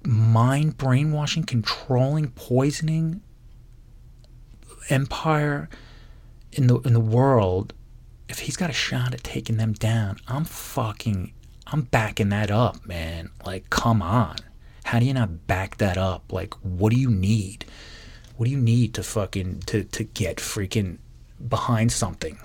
mind 0.03 0.77
brainwashing, 0.77 1.43
controlling, 1.43 2.29
poisoning 2.31 3.21
empire 4.89 5.69
in 6.53 6.67
the 6.67 6.79
in 6.79 6.93
the 6.93 6.99
world, 6.99 7.73
if 8.27 8.39
he's 8.39 8.57
got 8.57 8.69
a 8.69 8.73
shot 8.73 9.13
at 9.13 9.23
taking 9.23 9.57
them 9.57 9.73
down, 9.73 10.17
I'm 10.27 10.45
fucking 10.45 11.33
I'm 11.67 11.83
backing 11.83 12.29
that 12.29 12.49
up, 12.51 12.85
man. 12.85 13.29
Like, 13.45 13.69
come 13.69 14.01
on. 14.01 14.37
How 14.85 14.99
do 14.99 15.05
you 15.05 15.13
not 15.13 15.45
back 15.45 15.77
that 15.77 15.97
up? 15.97 16.31
Like, 16.31 16.53
what 16.55 16.91
do 16.91 16.99
you 16.99 17.11
need? 17.11 17.65
What 18.37 18.45
do 18.45 18.51
you 18.51 18.59
need 18.59 18.93
to 18.95 19.03
fucking 19.03 19.61
to 19.67 19.83
to 19.83 20.03
get 20.03 20.37
freaking 20.37 20.97
behind 21.47 21.91
something? 21.91 22.39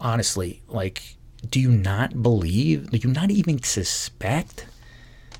Honestly, 0.00 0.62
like, 0.68 1.16
do 1.48 1.60
you 1.60 1.70
not 1.70 2.22
believe? 2.22 2.90
Do 2.90 2.98
you 2.98 3.12
not 3.12 3.30
even 3.30 3.62
suspect 3.62 4.66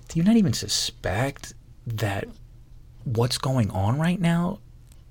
do 0.09 0.19
you 0.19 0.25
not 0.25 0.37
even 0.37 0.53
suspect 0.53 1.55
that 1.87 2.29
what's 3.05 3.39
going 3.39 3.71
on 3.71 3.99
right 3.99 4.21
now, 4.21 4.61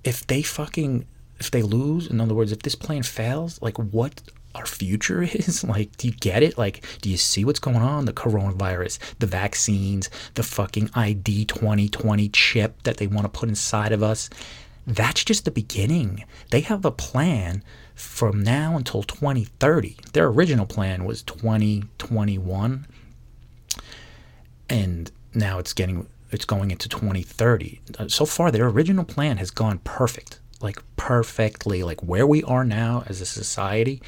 if 0.04 0.26
they 0.26 0.42
fucking, 0.42 1.06
if 1.40 1.52
they 1.52 1.62
lose, 1.62 2.08
in 2.08 2.22
other 2.22 2.34
words, 2.34 2.52
if 2.52 2.62
this 2.62 2.76
plan 2.76 3.04
fails, 3.04 3.62
like 3.62 3.78
what 3.78 4.22
our 4.54 4.66
future 4.66 5.22
is? 5.34 5.64
Like, 5.64 5.96
do 5.98 6.08
you 6.08 6.14
get 6.14 6.44
it? 6.44 6.58
Like, 6.58 6.86
do 7.02 7.10
you 7.10 7.18
see 7.18 7.46
what's 7.46 7.60
going 7.60 7.78
on? 7.78 8.06
The 8.06 8.14
coronavirus, 8.14 9.00
the 9.20 9.28
vaccines, 9.28 10.10
the 10.36 10.44
fucking 10.44 10.90
ID 10.96 11.46
2020 11.46 12.30
chip 12.30 12.82
that 12.84 12.98
they 12.98 13.08
want 13.08 13.26
to 13.26 13.40
put 13.40 13.50
inside 13.50 13.92
of 13.92 14.02
us. 14.02 14.30
That's 14.88 15.24
just 15.24 15.46
the 15.46 15.52
beginning. 15.52 16.24
They 16.52 16.62
have 16.62 16.86
a 16.86 16.92
plan 16.92 17.64
from 17.96 18.44
now 18.44 18.78
until 18.78 19.04
2030. 19.04 19.98
Their 20.14 20.28
original 20.28 20.66
plan 20.66 21.06
was 21.06 21.24
2021 21.24 22.88
and 24.70 25.12
now 25.34 25.60
it's 25.60 25.74
getting 25.74 26.08
it's 26.32 26.46
going 26.46 26.72
into 26.72 26.90
2030. 26.90 27.82
Uh, 27.98 28.08
so 28.08 28.26
far, 28.26 28.52
their 28.52 28.68
original 28.68 29.06
plan 29.06 29.38
has 29.38 29.52
gone 29.52 29.80
perfect, 29.80 30.40
like 30.60 30.82
perfectly. 31.06 31.84
Like 31.84 32.02
where 32.02 32.26
we 32.26 32.42
are 32.44 32.66
now 32.66 33.04
as 33.06 33.22
a 33.22 33.28
society 33.28 34.02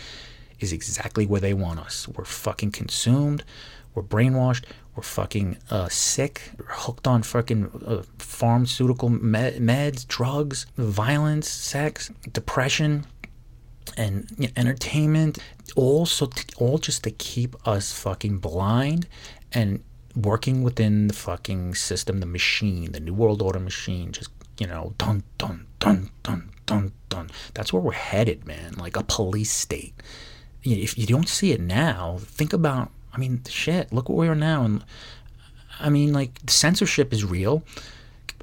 is 0.59 0.73
exactly 0.73 1.27
where 1.27 1.39
they 1.39 1.53
want 1.53 1.79
us. 1.79 2.07
We're 2.07 2.25
fucking 2.25 2.71
consumed. 2.71 3.43
We're 3.93 4.01
brainwashed. 4.01 4.63
We're 4.95 5.03
fucking 5.03 5.57
uh, 5.69 5.89
sick. 5.89 6.41
We're 6.57 6.65
hooked 6.69 7.05
on 7.05 7.21
fucking 7.21 7.83
uh, 7.85 8.01
pharmaceutical 8.17 9.09
med- 9.09 9.61
meds, 9.61 10.07
drugs, 10.07 10.65
violence, 10.75 11.47
sex, 11.47 12.09
depression, 12.33 13.05
and 13.95 14.31
you 14.35 14.47
know, 14.47 14.53
entertainment. 14.57 15.37
All 15.75 16.07
so 16.07 16.25
t- 16.25 16.51
all 16.57 16.79
just 16.79 17.03
to 17.03 17.11
keep 17.11 17.55
us 17.67 17.93
fucking 17.93 18.39
blind 18.39 19.07
and 19.53 19.83
working 20.15 20.63
within 20.63 21.09
the 21.09 21.13
fucking 21.13 21.75
system, 21.75 22.21
the 22.21 22.25
machine, 22.25 22.91
the 22.91 22.99
New 22.99 23.13
World 23.13 23.43
Order 23.43 23.59
machine, 23.59 24.11
just, 24.11 24.31
you 24.57 24.65
know, 24.65 24.95
dun, 24.97 25.21
dun, 25.37 25.67
dun, 25.79 26.09
dun, 26.23 26.49
dun, 26.67 26.91
dun. 27.09 27.31
That's 27.55 27.73
where 27.73 27.81
we're 27.81 27.93
headed, 27.93 28.45
man. 28.45 28.75
Like 28.77 28.95
a 28.95 29.03
police 29.03 29.51
state. 29.51 29.95
if 30.63 30.95
you 30.97 31.07
don't 31.07 31.27
see 31.27 31.51
it 31.51 31.59
now, 31.59 32.19
think 32.21 32.53
about. 32.53 32.91
I 33.11 33.17
mean, 33.17 33.41
shit. 33.47 33.91
Look 33.91 34.09
where 34.09 34.17
we 34.17 34.27
are 34.27 34.35
now, 34.35 34.63
and 34.63 34.85
I 35.79 35.89
mean, 35.89 36.13
like 36.13 36.39
censorship 36.47 37.11
is 37.11 37.25
real. 37.25 37.63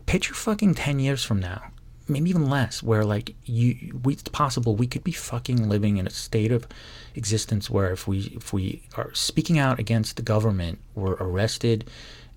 Picture 0.07 0.35
fucking 0.35 0.75
ten 0.75 0.99
years 0.99 1.23
from 1.23 1.38
now, 1.38 1.62
maybe 2.09 2.31
even 2.31 2.50
less, 2.50 2.83
where 2.83 3.04
like 3.04 3.37
you, 3.45 4.00
we, 4.02 4.14
it's 4.14 4.23
possible 4.25 4.75
we 4.75 4.88
could 4.88 5.04
be 5.04 5.12
fucking 5.12 5.69
living 5.69 5.99
in 5.99 6.07
a 6.07 6.11
state 6.11 6.50
of 6.50 6.66
existence 7.14 7.71
where 7.71 7.93
if 7.93 8.09
we 8.09 8.33
if 8.37 8.52
we 8.52 8.83
are 8.97 9.14
speaking 9.14 9.59
out 9.59 9.78
against 9.78 10.16
the 10.16 10.23
government, 10.23 10.81
we're 10.95 11.14
arrested 11.14 11.88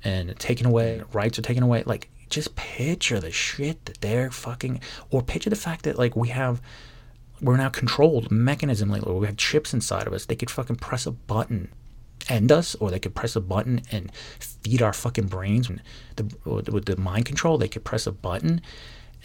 and 0.04 0.38
taken 0.40 0.68
away, 0.68 1.02
rights 1.12 1.40
are 1.40 1.42
taken 1.42 1.64
away. 1.64 1.84
Like, 1.86 2.10
just 2.30 2.56
picture 2.56 3.20
the 3.20 3.32
shit 3.32 3.86
that 3.86 4.02
they're 4.02 4.32
fucking, 4.32 4.82
or 5.10 5.22
picture 5.22 5.50
the 5.50 5.56
fact 5.56 5.84
that 5.84 5.98
like 5.98 6.16
we 6.16 6.30
have 6.30 6.62
we're 7.42 7.58
now 7.58 7.70
controlled 7.70 8.32
mechanism 8.32 8.90
like 8.90 9.06
we 9.06 9.28
have 9.28 9.38
chips 9.38 9.74
inside 9.74 10.08
of 10.08 10.14
us. 10.14 10.26
They 10.26 10.36
could 10.36 10.50
fucking 10.50 10.78
press 10.78 11.06
a 11.06 11.12
button 11.12 11.70
end 12.30 12.52
us 12.52 12.76
or 12.76 12.92
they 12.92 13.00
could 13.00 13.16
press 13.16 13.36
a 13.36 13.42
button 13.42 13.82
and 13.92 14.12
feed 14.40 14.82
our 14.82 14.94
fucking 14.94 15.28
brains. 15.28 15.70
The, 16.16 16.36
with 16.46 16.86
the 16.86 16.98
mind 16.98 17.26
control 17.26 17.58
they 17.58 17.68
could 17.68 17.84
press 17.84 18.08
a 18.08 18.12
button 18.12 18.62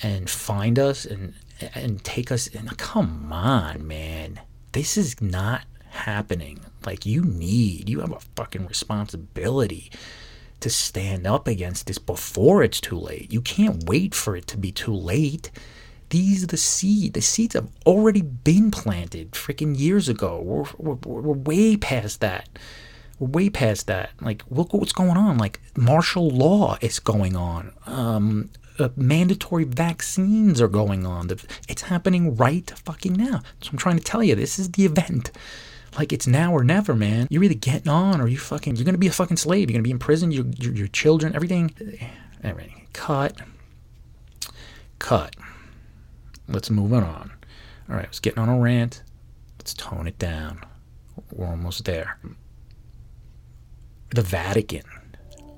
and 0.02 0.28
find 0.28 0.78
us 0.78 1.04
and 1.04 1.34
and 1.74 2.02
take 2.04 2.30
us 2.30 2.48
and 2.48 2.76
come 2.76 3.32
on 3.32 3.86
man. 3.86 4.40
This 4.72 4.96
is 4.96 5.20
not 5.20 5.64
happening. 5.90 6.60
Like 6.84 7.06
you 7.06 7.22
need 7.22 7.88
you 7.88 8.00
have 8.00 8.12
a 8.12 8.20
fucking 8.36 8.66
responsibility 8.66 9.90
to 10.62 10.70
stand 10.70 11.26
up 11.26 11.46
against 11.46 11.86
this 11.86 11.98
before 11.98 12.62
it's 12.62 12.80
too 12.80 12.98
late 12.98 13.32
you 13.32 13.40
can't 13.40 13.84
wait 13.88 14.14
for 14.14 14.36
it 14.36 14.46
to 14.46 14.56
be 14.56 14.72
too 14.72 14.94
late 14.94 15.50
these 16.12 16.44
are 16.44 16.48
the 16.48 16.58
seed. 16.58 17.14
The 17.14 17.22
seeds 17.22 17.54
have 17.54 17.70
already 17.86 18.20
been 18.20 18.70
planted 18.70 19.32
freaking 19.32 19.78
years 19.78 20.10
ago. 20.10 20.42
We're, 20.42 20.66
we're, 20.76 21.20
we're 21.20 21.32
way 21.32 21.74
past 21.78 22.20
that. 22.20 22.50
We're 23.18 23.28
way 23.28 23.48
past 23.48 23.86
that. 23.86 24.10
Like, 24.20 24.42
look 24.50 24.74
what's 24.74 24.92
going 24.92 25.16
on. 25.16 25.38
Like, 25.38 25.58
martial 25.74 26.28
law 26.28 26.76
is 26.82 26.98
going 26.98 27.34
on. 27.34 27.72
Um, 27.86 28.50
uh, 28.78 28.90
mandatory 28.94 29.64
vaccines 29.64 30.60
are 30.60 30.68
going 30.68 31.06
on. 31.06 31.30
It's 31.66 31.82
happening 31.82 32.36
right 32.36 32.70
fucking 32.84 33.14
now. 33.14 33.40
So 33.62 33.70
I'm 33.72 33.78
trying 33.78 33.96
to 33.96 34.04
tell 34.04 34.22
you, 34.22 34.34
this 34.34 34.58
is 34.58 34.70
the 34.72 34.84
event. 34.84 35.30
Like 35.96 36.12
it's 36.12 36.26
now 36.26 36.52
or 36.52 36.64
never, 36.64 36.94
man. 36.94 37.26
You're 37.30 37.44
either 37.44 37.54
getting 37.54 37.88
on 37.88 38.20
or 38.20 38.28
you 38.28 38.38
fucking 38.38 38.76
you're 38.76 38.84
gonna 38.84 38.98
be 38.98 39.08
a 39.08 39.12
fucking 39.12 39.36
slave. 39.36 39.70
You're 39.70 39.76
gonna 39.76 39.82
be 39.82 39.90
in 39.90 39.98
prison. 39.98 40.30
Your 40.30 40.46
your, 40.58 40.72
your 40.72 40.88
children, 40.88 41.34
everything, 41.34 41.74
eh, 41.80 42.06
everything. 42.42 42.86
Cut. 42.92 43.36
Cut. 44.98 45.34
Let's 46.48 46.70
move 46.70 46.92
on. 46.92 47.32
All 47.88 47.96
right, 47.96 48.04
I 48.04 48.08
was 48.08 48.20
getting 48.20 48.38
on 48.38 48.48
a 48.48 48.58
rant. 48.58 49.02
Let's 49.58 49.74
tone 49.74 50.06
it 50.06 50.18
down. 50.18 50.60
We're 51.32 51.46
almost 51.46 51.84
there. 51.84 52.18
The 54.14 54.22
Vatican. 54.22 54.84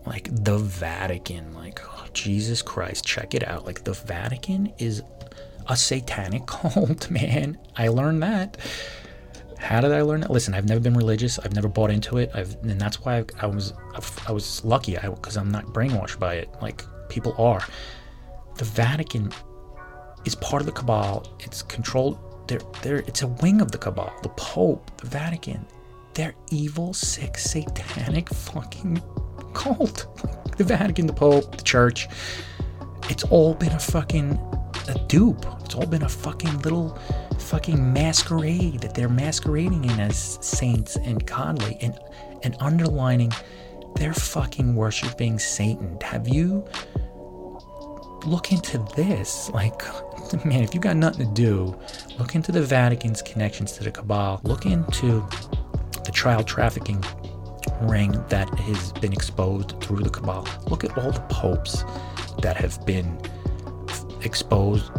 Like, 0.07 0.29
the 0.31 0.59
Vatican. 0.59 1.55
Like, 1.55 1.81
oh, 1.85 2.07
Jesus 2.13 2.63
Christ, 2.63 3.05
check 3.05 3.35
it 3.35 3.47
out. 3.47 3.65
Like, 3.65 3.85
the 3.85 3.93
Vatican 3.93 4.73
is 4.79 5.03
a 5.69 5.77
satanic 5.77 6.47
cult, 6.47 7.11
man. 7.11 7.59
I 7.77 7.89
learned 7.89 8.23
that. 8.23 8.57
How 9.65 9.81
did 9.81 9.93
I 9.93 10.03
learn 10.03 10.21
that? 10.21 10.31
Listen, 10.31 10.53
I've 10.53 10.69
never 10.69 10.81
been 10.81 10.95
religious. 10.95 11.39
I've 11.39 11.55
never 11.55 11.69
bought 11.69 11.91
into 11.91 12.19
it. 12.19 12.31
I've, 12.35 12.55
and 12.63 12.79
that's 12.79 13.01
why 13.01 13.19
I, 13.19 13.25
I 13.41 13.47
was 13.47 13.73
I 14.29 14.31
was 14.31 14.63
lucky 14.63 14.95
because 14.95 15.39
I'm 15.39 15.51
not 15.51 15.65
brainwashed 15.67 16.19
by 16.19 16.35
it 16.35 16.51
like 16.61 16.85
people 17.09 17.35
are. 17.39 17.65
The 18.59 18.67
Vatican 18.67 19.33
is 20.27 20.35
part 20.35 20.61
of 20.61 20.67
the 20.67 20.73
cabal. 20.73 21.27
It's 21.41 21.63
controlled. 21.63 22.19
They're, 22.47 22.61
they're, 22.83 22.99
it's 22.99 23.23
a 23.23 23.29
wing 23.29 23.63
of 23.63 23.73
the 23.73 23.79
cabal. 23.79 24.13
The 24.23 24.29
Pope, 24.31 24.95
the 24.99 25.09
Vatican, 25.09 25.65
they're 26.13 26.35
evil, 26.51 26.93
sick, 26.93 27.39
satanic 27.39 28.29
fucking 28.35 29.03
cult. 29.55 30.07
the 30.59 30.65
Vatican, 30.65 31.07
the 31.07 31.15
Pope, 31.15 31.57
the 31.57 31.63
Church. 31.63 32.09
It's 33.09 33.25
all 33.25 33.55
been 33.55 33.73
a 33.73 33.81
fucking 33.81 34.39
a 34.89 34.99
dupe. 35.07 35.47
It's 35.65 35.75
all 35.75 35.87
been 35.87 36.03
a 36.03 36.09
fucking 36.09 36.59
little 36.61 36.99
fucking 37.39 37.93
masquerade 37.93 38.81
that 38.81 38.95
they're 38.95 39.09
masquerading 39.09 39.85
in 39.85 40.01
as 40.01 40.39
saints 40.41 40.97
and 40.97 41.25
godly 41.27 41.77
and 41.81 41.99
and 42.43 42.57
underlining 42.61 43.33
they're 43.97 44.15
fucking 44.15 44.75
worshiping 44.75 45.39
Satan. 45.39 45.99
Have 46.03 46.29
you 46.29 46.67
look 48.27 48.53
into 48.53 48.79
this? 48.97 49.51
Like 49.51 49.83
man, 50.45 50.63
if 50.63 50.75
you 50.75 50.81
got 50.81 50.97
nothing 50.97 51.27
to 51.27 51.33
do, 51.35 51.79
look 52.19 52.35
into 52.35 52.53
the 52.53 52.63
Vatican's 52.63 53.23
connections 53.23 53.73
to 53.73 53.85
the 53.85 53.91
cabal. 53.91 54.41
Look 54.45 54.67
into 54.67 55.27
the 56.05 56.13
child 56.13 56.47
trafficking 56.47 57.03
ring 57.83 58.13
that 58.29 58.49
has 58.61 58.93
been 58.93 59.13
exposed 59.13 59.81
through 59.81 60.03
the 60.03 60.11
cabal. 60.11 60.47
Look 60.67 60.85
at 60.85 60.97
all 60.99 61.11
the 61.11 61.25
popes 61.29 61.85
that 62.43 62.57
have 62.57 62.85
been 62.87 63.19
exposed 64.25 64.91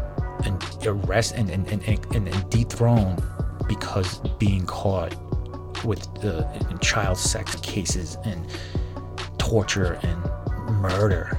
and 0.46 0.64
arrested 0.86 1.50
and, 1.50 1.68
and, 1.68 1.84
and, 1.88 2.28
and, 2.28 2.50
dethroned 2.50 3.24
because 3.68 4.20
being 4.38 4.66
caught 4.66 5.16
with 5.84 6.08
uh, 6.20 6.42
the 6.70 6.78
child 6.82 7.18
sex 7.18 7.56
cases 7.58 8.18
and 8.24 8.46
torture 9.38 10.00
and 10.04 10.82
murder. 10.82 11.38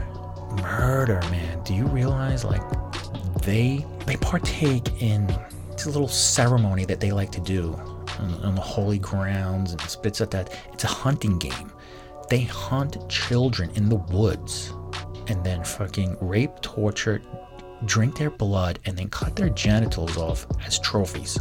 Murder, 0.63 1.21
man. 1.31 1.63
Do 1.65 1.75
you 1.75 1.87
realize 1.87 2.45
like 2.45 2.63
they 3.43 3.85
they 4.07 4.17
partake 4.17 5.03
in 5.03 5.29
a 5.87 5.91
little 5.91 6.09
ceremony 6.09 6.85
that 6.85 7.01
they 7.01 7.13
like 7.13 7.31
to 7.33 7.41
do 7.41 7.73
on, 8.19 8.35
on 8.43 8.55
the 8.55 8.61
holy 8.61 8.99
grounds 8.99 9.73
and 9.73 9.81
spits 9.83 10.21
at 10.21 10.31
that. 10.33 10.53
It's 10.73 10.85
a 10.85 10.89
hunting 10.89 11.39
game. 11.39 11.73
They 12.29 12.41
hunt 12.41 13.09
children 13.09 13.71
in 13.77 13.89
the 13.89 13.97
woods 13.97 14.73
and 15.29 15.45
then 15.45 15.63
fucking 15.65 16.17
rape, 16.21 16.61
torture, 16.61 17.23
drink 17.85 18.17
their 18.17 18.31
blood, 18.31 18.79
and 18.85 18.97
then 18.97 19.09
cut 19.09 19.37
their 19.37 19.51
genitals 19.51 20.17
off 20.17 20.47
as 20.67 20.79
trophies. 20.79 21.39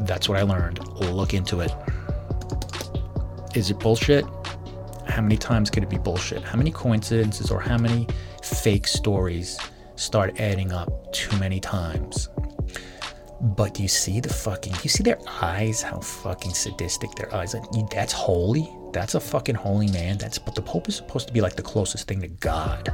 That's 0.00 0.28
what 0.28 0.38
I 0.38 0.42
learned. 0.42 0.86
Look 0.98 1.34
into 1.34 1.60
it. 1.60 1.72
Is 3.54 3.70
it 3.70 3.78
bullshit? 3.78 4.24
How 5.06 5.22
many 5.22 5.36
times 5.36 5.70
could 5.70 5.82
it 5.82 5.90
be 5.90 5.98
bullshit? 5.98 6.42
How 6.42 6.56
many 6.56 6.70
coincidences 6.70 7.50
or 7.50 7.60
how 7.60 7.78
many 7.78 8.06
fake 8.42 8.86
stories 8.86 9.58
start 9.96 10.40
adding 10.40 10.72
up 10.72 11.12
too 11.12 11.36
many 11.38 11.58
times. 11.58 12.28
But 13.40 13.74
do 13.74 13.82
you 13.82 13.88
see 13.88 14.20
the 14.20 14.32
fucking, 14.32 14.72
do 14.74 14.78
you 14.82 14.88
see 14.88 15.02
their 15.02 15.18
eyes? 15.42 15.82
How 15.82 16.00
fucking 16.00 16.54
sadistic 16.54 17.14
their 17.16 17.34
eyes 17.34 17.54
are. 17.54 17.62
That's 17.90 18.12
holy. 18.12 18.70
That's 18.92 19.14
a 19.14 19.20
fucking 19.20 19.56
holy 19.56 19.88
man. 19.88 20.16
That's, 20.16 20.38
but 20.38 20.54
the 20.54 20.62
Pope 20.62 20.88
is 20.88 20.96
supposed 20.96 21.28
to 21.28 21.34
be 21.34 21.40
like 21.40 21.54
the 21.54 21.62
closest 21.62 22.08
thing 22.08 22.20
to 22.22 22.28
God. 22.28 22.88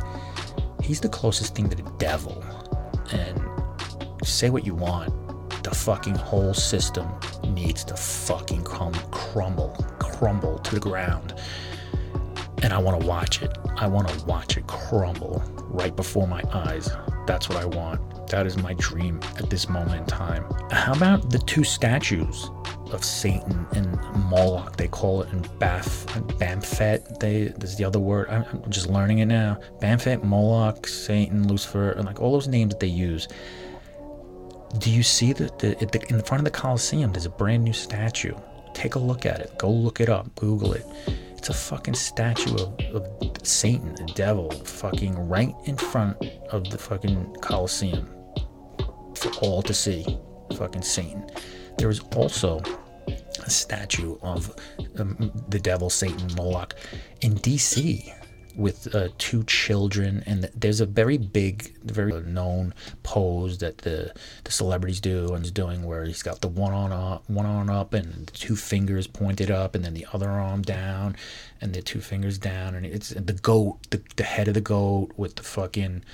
He's 0.83 1.01
the 1.01 1.09
closest 1.09 1.55
thing 1.55 1.69
to 1.71 1.77
the 1.77 1.91
devil. 1.99 2.45
And 3.13 3.41
say 4.25 4.51
what 4.51 4.67
you 4.67 4.75
want. 4.75 5.13
The 5.63 5.71
fucking 5.75 6.17
whole 6.17 6.55
system 6.55 7.09
needs 7.45 7.85
to 7.85 7.97
fucking 7.97 8.65
crum- 8.65 8.95
crumble, 9.11 9.77
crumble 9.99 10.59
to 10.59 10.75
the 10.75 10.81
ground 10.81 11.35
and 12.63 12.73
I 12.73 12.79
want 12.79 13.01
to 13.01 13.07
watch 13.07 13.43
it. 13.43 13.57
I 13.77 13.87
want 13.89 14.09
to 14.09 14.25
watch 14.25 14.57
it 14.57 14.67
crumble 14.67 15.43
right 15.69 15.95
before 15.95 16.29
my 16.29 16.43
eyes. 16.53 16.89
That's 17.27 17.49
what 17.49 17.59
I 17.59 17.65
want. 17.65 18.01
That 18.33 18.47
is 18.47 18.57
my 18.57 18.73
dream 18.79 19.21
at 19.37 19.51
this 19.51 19.69
moment 19.69 20.01
in 20.01 20.07
time. 20.07 20.47
How 20.71 20.95
about 20.95 21.29
the 21.29 21.39
two 21.41 21.65
statues 21.65 22.51
of 22.91 23.05
Satan 23.05 23.67
and 23.75 24.01
Moloch? 24.31 24.75
They 24.79 24.89
call 24.89 25.21
it 25.21 25.31
in 25.35 25.43
Bath, 25.59 26.07
Baphomet. 26.39 27.21
They 27.21 27.49
there's 27.49 27.77
the 27.77 27.85
other 27.85 28.01
word. 28.01 28.31
I'm 28.31 28.71
just 28.71 28.89
learning 28.89 29.19
it 29.19 29.27
now. 29.27 29.61
Bamfet, 29.83 30.25
Moloch, 30.25 30.87
Satan, 30.87 31.47
Lucifer, 31.47 31.91
and 31.91 32.07
like 32.07 32.23
all 32.23 32.33
those 32.33 32.49
names 32.49 32.73
that 32.73 32.81
they 32.81 32.87
use. 32.87 33.29
Do 34.79 34.91
you 34.91 35.03
see 35.03 35.35
that 35.35 35.59
the, 35.59 35.75
the, 35.75 36.03
in 36.09 36.17
the 36.17 36.25
front 36.25 36.41
of 36.41 36.51
the 36.51 36.59
Colosseum? 36.59 37.13
There's 37.13 37.27
a 37.27 37.31
brand 37.31 37.65
new 37.65 37.75
statue. 37.75 38.35
Take 38.73 38.95
a 38.95 38.99
look 38.99 39.27
at 39.27 39.41
it. 39.41 39.59
Go 39.59 39.71
look 39.71 40.01
it 40.01 40.09
up. 40.09 40.35
Google 40.37 40.73
it. 40.73 40.87
It's 41.37 41.51
a 41.51 41.55
fucking 41.55 41.95
statue 41.95 42.55
of, 42.55 42.81
of 42.95 43.47
Satan, 43.47 43.95
the 43.95 44.11
devil, 44.15 44.51
fucking 44.51 45.29
right 45.29 45.55
in 45.67 45.77
front 45.77 46.17
of 46.51 46.71
the 46.71 46.79
fucking 46.79 47.37
Colosseum 47.43 48.09
for 49.15 49.31
all 49.41 49.63
to 49.63 49.75
see. 49.75 50.19
Fucking 50.57 50.83
Satan. 50.83 51.31
There 51.79 51.91
is 51.91 52.01
also 52.17 52.61
a 53.45 53.51
statue 53.51 54.17
of 54.23 54.55
um, 54.99 55.33
the 55.49 55.59
devil, 55.59 55.91
Satan, 55.91 56.35
Moloch 56.37 56.75
in 57.23 57.35
DC 57.37 58.13
with 58.57 58.95
uh, 58.95 59.09
two 59.19 59.45
children, 59.45 60.23
and 60.27 60.51
there's 60.55 60.81
a 60.81 60.87
very 60.87 61.19
big, 61.19 61.77
very 61.85 62.13
known 62.23 62.75
pose 63.03 63.59
that 63.59 63.79
the 63.79 64.13
the 64.45 64.53
celebrities 64.53 65.01
do 65.01 65.35
and 65.35 65.45
is 65.45 65.51
doing, 65.51 65.85
where 65.85 66.05
he's 66.05 66.23
got 66.23 66.41
the 66.41 66.49
one 66.49 66.73
on 66.73 66.93
up, 66.93 67.29
one 67.29 67.47
arm 67.47 67.71
up, 67.71 67.95
and 67.95 68.27
the 68.27 68.33
two 68.33 68.57
fingers 68.57 69.07
pointed 69.07 69.51
up, 69.51 69.75
and 69.75 69.85
then 69.85 69.95
the 69.95 70.07
other 70.13 70.31
arm 70.31 70.63
down, 70.63 71.17
and 71.61 71.75
the 71.75 71.83
two 71.83 72.01
fingers 72.01 72.39
down, 72.39 72.75
and 72.75 72.85
it's 72.87 73.11
the 73.11 73.33
goat, 73.33 73.79
the 73.91 74.03
the 74.17 74.25
head 74.25 74.49
of 74.49 74.55
the 74.55 74.61
goat 74.61 75.11
with 75.17 75.37
the 75.37 75.43
fucking, 75.43 76.05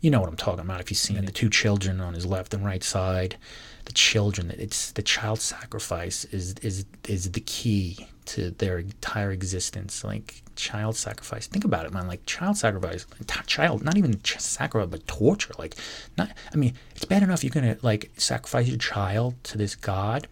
you 0.00 0.10
know 0.10 0.20
what 0.20 0.28
I'm 0.28 0.36
talking 0.36 0.60
about 0.60 0.80
if 0.80 0.90
you've 0.90 0.98
seen 0.98 1.16
it, 1.16 1.26
the 1.26 1.32
two 1.32 1.50
children 1.50 2.00
on 2.00 2.14
his 2.14 2.26
left 2.26 2.54
and 2.54 2.64
right 2.64 2.82
side. 2.84 3.36
The 3.86 3.92
children. 3.92 4.52
It's 4.56 4.92
the 4.92 5.02
child 5.02 5.40
sacrifice 5.40 6.24
is 6.26 6.54
is 6.62 6.84
is 7.08 7.30
the 7.32 7.40
key 7.40 8.06
to 8.26 8.50
their 8.50 8.78
entire 8.78 9.32
existence. 9.32 10.04
Like 10.04 10.42
child 10.56 10.96
sacrifice. 10.96 11.46
Think 11.46 11.64
about 11.64 11.86
it, 11.86 11.92
man. 11.92 12.08
Like 12.08 12.26
child 12.26 12.56
sacrifice, 12.56 13.06
child, 13.46 13.84
not 13.84 13.96
even 13.96 14.22
sacrifice, 14.24 14.90
but 14.90 15.06
torture. 15.06 15.54
Like, 15.58 15.76
not. 16.18 16.30
I 16.52 16.56
mean, 16.56 16.74
it's 16.94 17.04
bad 17.04 17.22
enough 17.22 17.44
you're 17.44 17.50
gonna 17.50 17.78
like 17.82 18.10
sacrifice 18.16 18.68
your 18.68 18.78
child 18.78 19.34
to 19.44 19.58
this 19.58 19.74
god, 19.74 20.26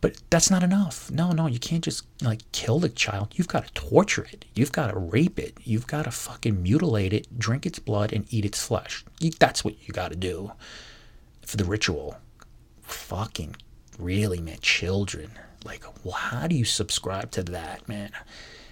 but 0.00 0.20
that's 0.30 0.50
not 0.50 0.62
enough. 0.62 1.10
No, 1.10 1.30
no, 1.30 1.46
you 1.46 1.58
can't 1.58 1.84
just 1.84 2.04
like 2.22 2.40
kill 2.52 2.80
the 2.80 2.88
child. 2.88 3.34
You've 3.36 3.48
got 3.48 3.66
to 3.66 3.72
torture 3.72 4.26
it. 4.30 4.44
You've 4.54 4.72
got 4.72 4.90
to 4.90 4.98
rape 4.98 5.38
it. 5.38 5.56
You've 5.62 5.86
got 5.86 6.04
to 6.04 6.10
fucking 6.10 6.62
mutilate 6.62 7.12
it, 7.12 7.38
drink 7.38 7.64
its 7.64 7.78
blood, 7.78 8.12
and 8.12 8.26
eat 8.30 8.44
its 8.44 8.66
flesh. 8.66 9.04
You, 9.20 9.30
that's 9.30 9.64
what 9.64 9.76
you 9.86 9.94
got 9.94 10.10
to 10.10 10.16
do 10.16 10.52
for 11.46 11.56
the 11.56 11.64
ritual. 11.64 12.16
Fucking 12.84 13.56
really, 13.98 14.40
man. 14.40 14.58
Children. 14.60 15.32
Like, 15.64 15.84
well, 16.04 16.14
how 16.14 16.46
do 16.46 16.54
you 16.54 16.64
subscribe 16.64 17.30
to 17.32 17.42
that, 17.44 17.88
man? 17.88 18.10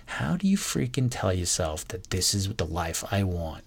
How 0.06 0.36
do 0.36 0.46
you 0.46 0.56
freaking 0.56 1.08
tell 1.10 1.32
yourself 1.32 1.88
that 1.88 2.10
this 2.10 2.34
is 2.34 2.48
the 2.54 2.66
life 2.66 3.04
I 3.10 3.24
want? 3.24 3.64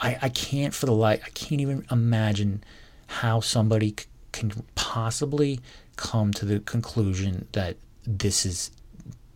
I, 0.00 0.18
I 0.22 0.28
can't 0.28 0.74
for 0.74 0.86
the 0.86 0.92
life, 0.92 1.22
I 1.24 1.30
can't 1.30 1.60
even 1.60 1.86
imagine 1.90 2.64
how 3.06 3.40
somebody 3.40 3.94
c- 3.98 4.06
can 4.32 4.52
possibly 4.74 5.60
come 5.96 6.32
to 6.32 6.44
the 6.44 6.58
conclusion 6.60 7.46
that 7.52 7.76
this 8.04 8.44
is 8.44 8.70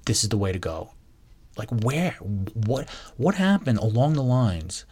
this 0.06 0.24
is 0.24 0.30
the 0.30 0.38
way 0.38 0.52
to 0.52 0.58
go. 0.58 0.90
Like 1.56 1.70
where? 1.70 2.12
What 2.20 2.88
what 3.16 3.36
happened 3.36 3.78
along 3.78 4.14
the 4.14 4.22
lines? 4.22 4.84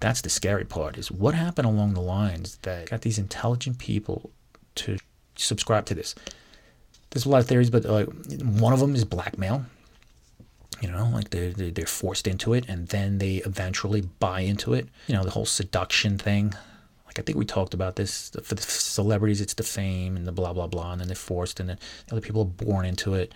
That's 0.00 0.20
the 0.20 0.28
scary 0.28 0.64
part 0.64 0.98
is 0.98 1.10
what 1.10 1.34
happened 1.34 1.66
along 1.66 1.94
the 1.94 2.02
lines 2.02 2.58
that 2.62 2.90
got 2.90 3.00
these 3.00 3.18
intelligent 3.18 3.78
people 3.78 4.30
to 4.76 4.98
subscribe 5.36 5.86
to 5.86 5.94
this. 5.94 6.14
There's 7.10 7.26
a 7.26 7.28
lot 7.28 7.40
of 7.40 7.46
theories, 7.46 7.70
but 7.70 7.84
like 7.84 8.08
one 8.42 8.72
of 8.72 8.80
them 8.80 8.94
is 8.94 9.04
blackmail. 9.04 9.64
You 10.82 10.90
know 10.90 11.08
like 11.12 11.30
they're, 11.30 11.52
they're 11.52 11.86
forced 11.86 12.26
into 12.26 12.52
it 12.52 12.66
and 12.68 12.88
then 12.88 13.16
they 13.16 13.36
eventually 13.36 14.02
buy 14.02 14.40
into 14.40 14.74
it. 14.74 14.88
You 15.06 15.14
know 15.14 15.24
the 15.24 15.30
whole 15.30 15.46
seduction 15.46 16.18
thing. 16.18 16.52
Like 17.06 17.18
i 17.18 17.22
think 17.22 17.38
we 17.38 17.46
talked 17.46 17.72
about 17.72 17.96
this. 17.96 18.30
For 18.42 18.54
the 18.54 18.62
celebrities 18.62 19.40
it's 19.40 19.54
the 19.54 19.62
fame 19.62 20.16
and 20.16 20.26
the 20.26 20.32
blah 20.32 20.52
blah 20.52 20.66
blah 20.66 20.92
and 20.92 21.00
then 21.00 21.08
they're 21.08 21.16
forced 21.16 21.60
and 21.60 21.68
then 21.70 21.78
other 22.12 22.20
people 22.20 22.42
are 22.42 22.64
born 22.66 22.84
into 22.84 23.14
it. 23.14 23.32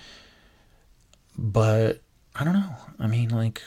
But 1.39 2.03
i 2.35 2.45
don't 2.45 2.53
know. 2.53 2.75
I 2.99 3.07
mean 3.07 3.31
like 3.31 3.63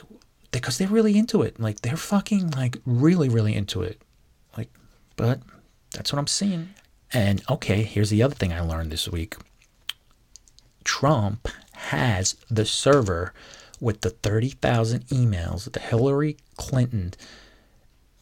because 0.52 0.78
they're 0.78 0.88
really 0.88 1.18
into 1.18 1.42
it. 1.42 1.60
Like 1.60 1.82
they're 1.82 1.98
fucking 1.98 2.52
like 2.52 2.78
really 2.86 3.28
really 3.28 3.56
into 3.56 3.82
it. 3.82 4.00
Like 4.56 4.70
but 5.16 5.42
that's 5.94 6.12
what 6.12 6.20
i'm 6.20 6.28
seeing 6.28 6.70
and 7.14 7.44
okay 7.50 7.84
here's 7.84 8.10
the 8.10 8.24
other 8.24 8.36
thing 8.36 8.52
i 8.52 8.60
learned 8.60 8.92
this 8.92 9.08
week 9.08 9.36
trump 10.84 11.48
has 11.74 12.36
the 12.50 12.66
server 12.66 13.34
with 13.80 14.02
the 14.02 14.10
30,000 14.10 15.06
emails 15.08 15.70
that 15.70 15.84
Hillary 15.84 16.38
Clinton 16.56 17.14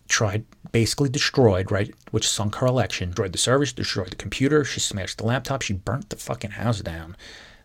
tried, 0.08 0.44
basically 0.72 1.08
destroyed, 1.08 1.72
right? 1.72 1.94
Which 2.10 2.28
sunk 2.28 2.56
her 2.56 2.66
election, 2.66 3.10
destroyed 3.10 3.32
the 3.32 3.38
servers, 3.38 3.72
destroyed 3.72 4.10
the 4.10 4.16
computer, 4.16 4.64
she 4.66 4.80
smashed 4.80 5.20
the 5.20 5.26
laptop, 5.26 5.62
she 5.62 5.74
burnt 5.74 6.10
the 6.10 6.16
fucking 6.16 6.52
house 6.52 6.82
down 6.82 7.16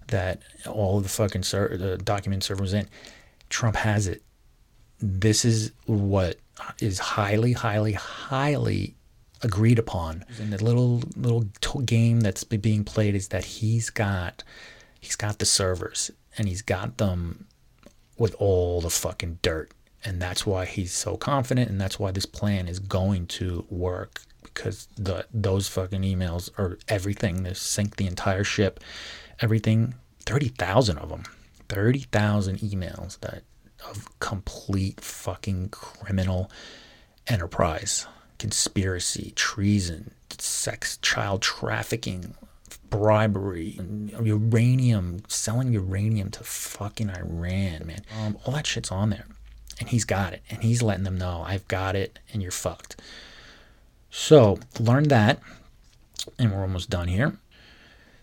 that 0.09 0.43
all 0.69 0.99
of 0.99 1.05
the 1.05 1.09
fucking 1.09 1.43
ser- 1.43 1.77
the 1.77 1.97
document 1.97 2.45
server 2.45 2.63
was 2.63 2.75
in. 2.75 2.87
Trump 3.49 3.77
has 3.77 4.07
it. 4.07 4.23
This 5.01 5.45
is 5.45 5.73
what 5.87 6.37
is 6.81 6.99
highly, 6.99 7.53
highly, 7.53 7.93
highly 7.93 8.96
agreed 9.43 9.79
upon. 9.79 10.25
And 10.41 10.53
the 10.53 10.63
little 10.63 11.03
little 11.17 11.45
game 11.85 12.21
that's 12.21 12.45
being 12.45 12.85
played 12.85 13.15
is 13.15 13.29
that 13.29 13.45
he's 13.45 13.91
got 13.91 14.43
he's 15.01 15.17
got 15.17 15.39
the 15.39 15.47
servers 15.47 16.11
and 16.39 16.49
he's 16.49 16.63
got 16.63 16.99
them 16.99 17.47
with 18.19 18.35
all 18.39 18.81
the 18.81 18.91
fucking 18.91 19.39
dirt. 19.43 19.71
And 20.05 20.23
that's 20.23 20.47
why 20.47 20.67
he's 20.67 20.93
so 20.93 21.17
confident, 21.17 21.69
and 21.69 21.81
that's 21.81 21.99
why 21.99 22.13
this 22.13 22.27
plan 22.27 22.69
is 22.69 22.79
going 22.79 23.27
to 23.29 23.67
work 23.69 24.23
because 24.43 24.87
the 24.97 25.27
those 25.33 25.69
fucking 25.69 26.03
emails 26.03 26.51
are 26.59 26.79
everything. 26.89 27.43
They 27.43 27.55
sink 27.55 27.97
the 27.97 28.07
entire 28.07 28.45
ship, 28.45 28.81
everything. 29.41 29.95
Thirty 30.25 30.49
thousand 30.49 30.99
of 30.99 31.09
them, 31.09 31.25
thirty 31.69 32.01
thousand 32.01 32.59
emails 32.59 33.19
that 33.21 33.43
of 33.89 34.09
complete 34.21 35.01
fucking 35.01 35.69
criminal 35.71 36.51
enterprise, 37.27 38.07
conspiracy, 38.39 39.33
treason, 39.35 40.13
sex, 40.39 40.99
child 40.99 41.43
trafficking, 41.43 42.35
bribery, 42.91 43.79
uranium, 44.23 45.23
selling 45.29 45.73
uranium 45.73 46.31
to 46.31 46.45
fucking 46.45 47.11
Iran, 47.11 47.87
man. 47.87 48.03
Um, 48.19 48.39
all 48.45 48.55
that 48.55 48.67
shit's 48.67 48.91
on 48.91 49.11
there. 49.11 49.27
And 49.79 49.89
he's 49.89 50.05
got 50.05 50.33
it. 50.33 50.43
And 50.51 50.63
he's 50.63 50.83
letting 50.83 51.05
them 51.05 51.19
know, 51.19 51.45
I've 51.47 51.67
got 51.69 51.97
it 51.97 52.19
and 52.33 52.43
you're 52.43 52.51
fucked. 52.51 52.97
So 54.11 54.59
learn 54.79 55.09
that. 55.09 55.41
And 56.39 56.53
we're 56.53 56.63
almost 56.63 56.91
done 56.91 57.09
here. 57.09 57.37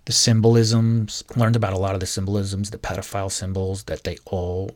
The 0.06 0.12
symbolisms, 0.12 1.24
learned 1.36 1.56
about 1.56 1.74
a 1.74 1.78
lot 1.78 1.94
of 1.94 2.02
the 2.02 2.06
symbolisms, 2.06 2.72
the 2.72 2.78
pedophile 2.78 3.32
symbols 3.32 3.84
that 3.84 4.04
they 4.04 4.18
all, 4.26 4.72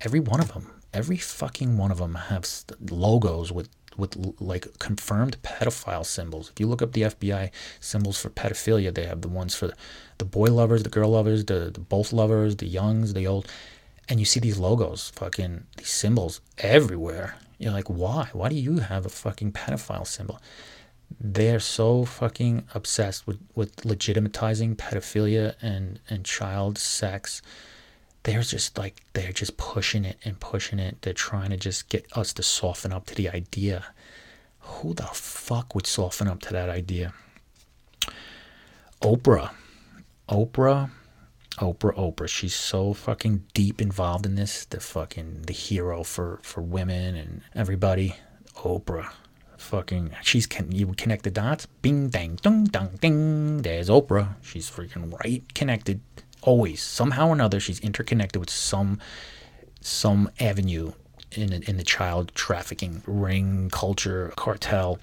every 0.00 0.18
one 0.18 0.40
of 0.40 0.52
them, 0.52 0.72
every 0.92 1.18
fucking 1.18 1.76
one 1.76 1.92
of 1.92 1.98
them 1.98 2.14
have 2.14 2.48
logos 2.90 3.52
with 3.52 3.68
with 3.96 4.34
like 4.40 4.78
confirmed 4.78 5.40
pedophile 5.42 6.04
symbols. 6.04 6.50
If 6.50 6.60
you 6.60 6.66
look 6.66 6.82
up 6.82 6.92
the 6.92 7.02
FBI 7.02 7.50
symbols 7.80 8.18
for 8.18 8.30
pedophilia, 8.30 8.94
they 8.94 9.06
have 9.06 9.22
the 9.22 9.28
ones 9.28 9.54
for 9.54 9.72
the 10.18 10.24
boy 10.24 10.52
lovers, 10.52 10.82
the 10.82 10.88
girl 10.88 11.10
lovers, 11.10 11.44
the, 11.44 11.70
the 11.72 11.80
both 11.80 12.12
lovers, 12.12 12.56
the 12.56 12.66
youngs, 12.66 13.14
the 13.14 13.26
old, 13.26 13.50
and 14.08 14.20
you 14.20 14.26
see 14.26 14.40
these 14.40 14.58
logos, 14.58 15.10
fucking 15.14 15.64
these 15.76 15.90
symbols 15.90 16.40
everywhere. 16.58 17.36
You're 17.58 17.72
like, 17.72 17.88
why? 17.88 18.28
Why 18.32 18.48
do 18.48 18.56
you 18.56 18.78
have 18.78 19.06
a 19.06 19.10
fucking 19.10 19.52
pedophile 19.52 20.06
symbol? 20.06 20.40
They're 21.20 21.60
so 21.60 22.04
fucking 22.04 22.64
obsessed 22.74 23.26
with, 23.26 23.38
with 23.54 23.76
legitimatizing 23.76 24.76
pedophilia 24.76 25.54
and, 25.62 26.00
and 26.10 26.24
child 26.24 26.78
sex 26.78 27.42
they're 28.26 28.42
just 28.42 28.76
like 28.76 29.04
they're 29.12 29.32
just 29.32 29.56
pushing 29.56 30.04
it 30.04 30.18
and 30.24 30.40
pushing 30.40 30.80
it. 30.80 31.00
They're 31.02 31.12
trying 31.12 31.50
to 31.50 31.56
just 31.56 31.88
get 31.88 32.06
us 32.16 32.32
to 32.32 32.42
soften 32.42 32.92
up 32.92 33.06
to 33.06 33.14
the 33.14 33.28
idea. 33.28 33.84
Who 34.58 34.94
the 34.94 35.04
fuck 35.04 35.76
would 35.76 35.86
soften 35.86 36.26
up 36.26 36.40
to 36.42 36.52
that 36.52 36.68
idea? 36.68 37.14
Oprah. 39.00 39.50
Oprah. 40.28 40.90
Oprah, 41.58 41.96
Oprah. 41.96 42.28
She's 42.28 42.54
so 42.56 42.94
fucking 42.94 43.44
deep 43.54 43.80
involved 43.80 44.26
in 44.26 44.34
this. 44.34 44.64
The 44.64 44.80
fucking 44.80 45.42
the 45.42 45.52
hero 45.52 46.02
for 46.02 46.40
for 46.42 46.62
women 46.62 47.14
and 47.14 47.42
everybody. 47.54 48.16
Oprah. 48.56 49.12
Fucking 49.56 50.10
she's 50.24 50.48
can 50.48 50.72
you 50.72 50.88
connect 50.94 51.22
the 51.22 51.30
dots? 51.30 51.66
Bing 51.80 52.08
dang 52.08 52.40
dong 52.42 52.64
dong 52.64 52.98
ding. 53.00 53.62
There's 53.62 53.88
Oprah. 53.88 54.34
She's 54.42 54.68
freaking 54.68 55.16
right 55.22 55.44
connected 55.54 56.00
always 56.46 56.82
somehow 56.82 57.28
or 57.28 57.34
another 57.34 57.60
she's 57.60 57.80
interconnected 57.80 58.40
with 58.40 58.50
some 58.50 58.98
some 59.80 60.30
avenue 60.40 60.92
in 61.32 61.52
in 61.52 61.76
the 61.76 61.84
child 61.84 62.32
trafficking 62.34 63.02
ring 63.06 63.68
culture 63.70 64.32
cartel. 64.36 64.98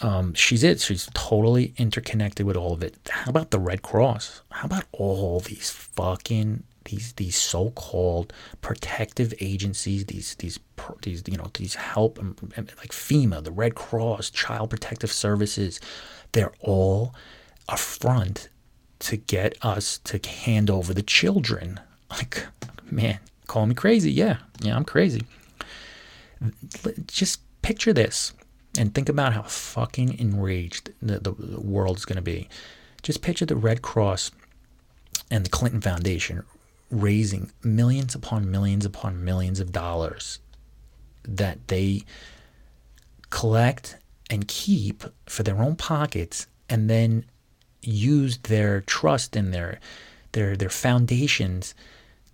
Um, 0.00 0.34
she's 0.34 0.64
it. 0.64 0.80
She's 0.80 1.08
totally 1.14 1.72
interconnected 1.76 2.44
with 2.44 2.56
all 2.56 2.72
of 2.72 2.82
it. 2.82 2.96
How 3.08 3.30
about 3.30 3.52
the 3.52 3.60
Red 3.60 3.82
Cross? 3.82 4.42
How 4.50 4.66
about 4.66 4.84
all 4.92 5.40
these 5.40 5.70
fucking 5.70 6.64
these 6.84 7.12
these 7.14 7.36
so-called 7.36 8.32
protective 8.60 9.32
agencies? 9.40 10.04
These 10.06 10.34
these 10.36 10.58
these 11.02 11.22
you 11.26 11.36
know 11.36 11.50
these 11.54 11.76
help 11.76 12.18
like 12.56 12.92
FEMA, 12.92 13.42
the 13.42 13.52
Red 13.52 13.74
Cross, 13.76 14.30
Child 14.30 14.70
Protective 14.70 15.12
Services. 15.12 15.80
They're 16.32 16.52
all 16.60 17.14
a 17.68 17.76
front 17.76 18.48
to 19.04 19.18
get 19.18 19.56
us 19.62 19.98
to 19.98 20.18
hand 20.28 20.70
over 20.70 20.94
the 20.94 21.02
children. 21.02 21.78
Like, 22.10 22.46
man, 22.90 23.18
call 23.46 23.66
me 23.66 23.74
crazy. 23.74 24.10
Yeah, 24.10 24.38
yeah, 24.60 24.76
I'm 24.76 24.84
crazy. 24.84 25.22
Just 27.06 27.40
picture 27.62 27.92
this 27.92 28.32
and 28.78 28.94
think 28.94 29.08
about 29.08 29.34
how 29.34 29.42
fucking 29.42 30.18
enraged 30.18 30.90
the, 31.02 31.18
the, 31.18 31.32
the 31.32 31.60
world 31.60 31.98
is 31.98 32.04
going 32.04 32.16
to 32.16 32.22
be. 32.22 32.48
Just 33.02 33.20
picture 33.20 33.46
the 33.46 33.56
Red 33.56 33.82
Cross 33.82 34.30
and 35.30 35.44
the 35.44 35.50
Clinton 35.50 35.80
Foundation 35.80 36.42
raising 36.90 37.50
millions 37.62 38.14
upon 38.14 38.50
millions 38.50 38.84
upon 38.84 39.24
millions 39.24 39.60
of 39.60 39.72
dollars 39.72 40.38
that 41.24 41.68
they 41.68 42.04
collect 43.30 43.96
and 44.30 44.48
keep 44.48 45.04
for 45.26 45.42
their 45.42 45.58
own 45.58 45.76
pockets 45.76 46.46
and 46.68 46.88
then 46.88 47.24
used 47.86 48.44
their 48.44 48.80
trust 48.82 49.36
and 49.36 49.52
their 49.52 49.80
their 50.32 50.56
their 50.56 50.70
foundations 50.70 51.74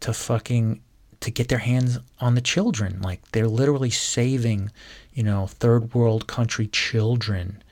to 0.01 0.13
fucking 0.13 0.81
to 1.21 1.31
get 1.31 1.49
their 1.49 1.59
hands 1.59 1.99
on 2.19 2.35
the 2.35 2.41
children. 2.41 3.01
Like 3.03 3.21
they're 3.33 3.47
literally 3.49 3.91
saving, 3.91 4.71
you 5.13 5.23
know, 5.23 5.47
third 5.47 5.95
world 5.95 6.27
country 6.27 6.67
children, 6.67 7.63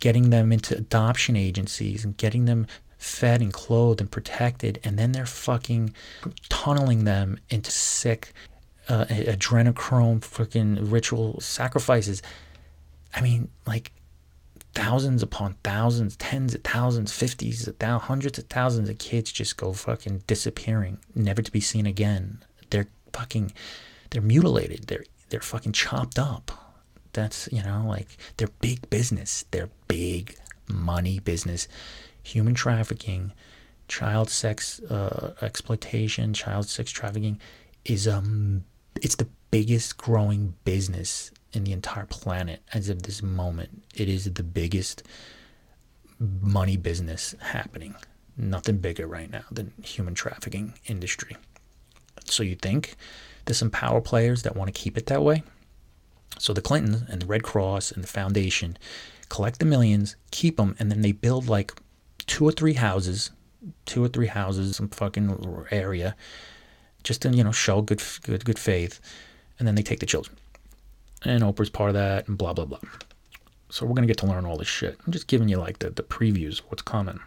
getting 0.00 0.30
them 0.30 0.52
into 0.52 0.76
adoption 0.76 1.36
agencies 1.36 2.04
and 2.04 2.16
getting 2.16 2.46
them 2.46 2.66
fed 2.98 3.42
and 3.42 3.52
clothed 3.52 4.00
and 4.00 4.10
protected, 4.10 4.80
and 4.82 4.98
then 4.98 5.12
they're 5.12 5.26
fucking 5.26 5.92
tunneling 6.48 7.04
them 7.04 7.38
into 7.50 7.70
sick 7.70 8.32
uh, 8.88 9.04
adrenochrome 9.04 10.20
freaking 10.20 10.78
ritual 10.90 11.38
sacrifices. 11.40 12.22
I 13.14 13.20
mean, 13.20 13.48
like 13.66 13.92
thousands 14.74 15.22
upon 15.22 15.54
thousands, 15.64 16.16
tens 16.16 16.54
of 16.54 16.62
thousands, 16.62 17.12
fifties 17.12 17.66
of 17.66 17.76
thousands, 17.76 18.08
hundreds 18.08 18.38
of 18.38 18.44
thousands 18.46 18.88
of 18.88 18.98
kids 18.98 19.32
just 19.32 19.56
go 19.56 19.72
fucking 19.72 20.22
disappearing, 20.26 20.98
never 21.14 21.42
to 21.42 21.52
be 21.52 21.60
seen 21.60 21.86
again. 21.86 22.42
They're 22.70 22.88
fucking, 23.12 23.52
they're 24.10 24.22
mutilated. 24.22 24.86
They're 24.86 25.04
they're 25.30 25.40
fucking 25.40 25.72
chopped 25.72 26.18
up. 26.18 26.52
That's 27.12 27.48
you 27.52 27.62
know 27.62 27.84
like 27.86 28.16
they're 28.36 28.48
big 28.60 28.88
business. 28.90 29.44
They're 29.50 29.70
big 29.88 30.36
money 30.68 31.18
business. 31.18 31.68
Human 32.22 32.54
trafficking, 32.54 33.32
child 33.88 34.30
sex 34.30 34.80
uh, 34.80 35.34
exploitation, 35.42 36.32
child 36.34 36.68
sex 36.68 36.90
trafficking 36.90 37.40
is 37.84 38.08
um 38.08 38.64
it's 39.02 39.16
the 39.16 39.28
biggest 39.50 39.96
growing 39.96 40.54
business 40.64 41.30
in 41.54 41.64
the 41.64 41.72
entire 41.72 42.06
planet 42.06 42.62
as 42.72 42.88
of 42.88 43.02
this 43.02 43.22
moment. 43.22 43.82
It 43.94 44.08
is 44.08 44.32
the 44.32 44.42
biggest 44.42 45.02
money 46.18 46.76
business 46.76 47.34
happening. 47.40 47.94
Nothing 48.36 48.78
bigger 48.78 49.06
right 49.06 49.30
now 49.30 49.44
than 49.50 49.72
human 49.82 50.14
trafficking 50.14 50.74
industry. 50.86 51.36
So 52.24 52.42
you 52.42 52.56
think 52.56 52.96
there's 53.44 53.58
some 53.58 53.70
power 53.70 54.00
players 54.00 54.42
that 54.42 54.56
want 54.56 54.74
to 54.74 54.80
keep 54.80 54.98
it 54.98 55.06
that 55.06 55.22
way? 55.22 55.42
So 56.38 56.52
the 56.52 56.62
Clintons 56.62 57.04
and 57.08 57.22
the 57.22 57.26
Red 57.26 57.44
Cross 57.44 57.92
and 57.92 58.02
the 58.02 58.08
Foundation 58.08 58.76
collect 59.28 59.60
the 59.60 59.64
millions, 59.64 60.16
keep 60.32 60.56
them, 60.56 60.74
and 60.78 60.90
then 60.90 61.02
they 61.02 61.12
build 61.12 61.48
like 61.48 61.72
two 62.26 62.46
or 62.46 62.52
three 62.52 62.72
houses, 62.74 63.30
two 63.86 64.02
or 64.02 64.08
three 64.08 64.26
houses, 64.26 64.76
some 64.76 64.88
fucking 64.88 65.66
area, 65.70 66.16
just 67.04 67.22
to 67.22 67.30
you 67.30 67.44
know 67.44 67.52
show 67.52 67.82
good, 67.82 68.02
good, 68.22 68.44
good 68.44 68.58
faith, 68.58 69.00
and 69.58 69.68
then 69.68 69.76
they 69.76 69.82
take 69.82 70.00
the 70.00 70.06
children 70.06 70.36
and 71.24 71.42
Oprah's 71.42 71.70
part 71.70 71.90
of 71.90 71.94
that, 71.94 72.28
and 72.28 72.38
blah 72.38 72.52
blah 72.52 72.64
blah. 72.64 72.78
So 73.68 73.86
we're 73.86 73.94
gonna 73.94 74.06
get 74.06 74.18
to 74.18 74.26
learn 74.26 74.46
all 74.46 74.56
this 74.56 74.68
shit. 74.68 74.98
I'm 75.06 75.12
just 75.12 75.26
giving 75.26 75.48
you 75.48 75.58
like 75.58 75.78
the 75.78 75.90
the 75.90 76.02
previews 76.02 76.58
what's 76.68 76.82
coming. 76.82 77.20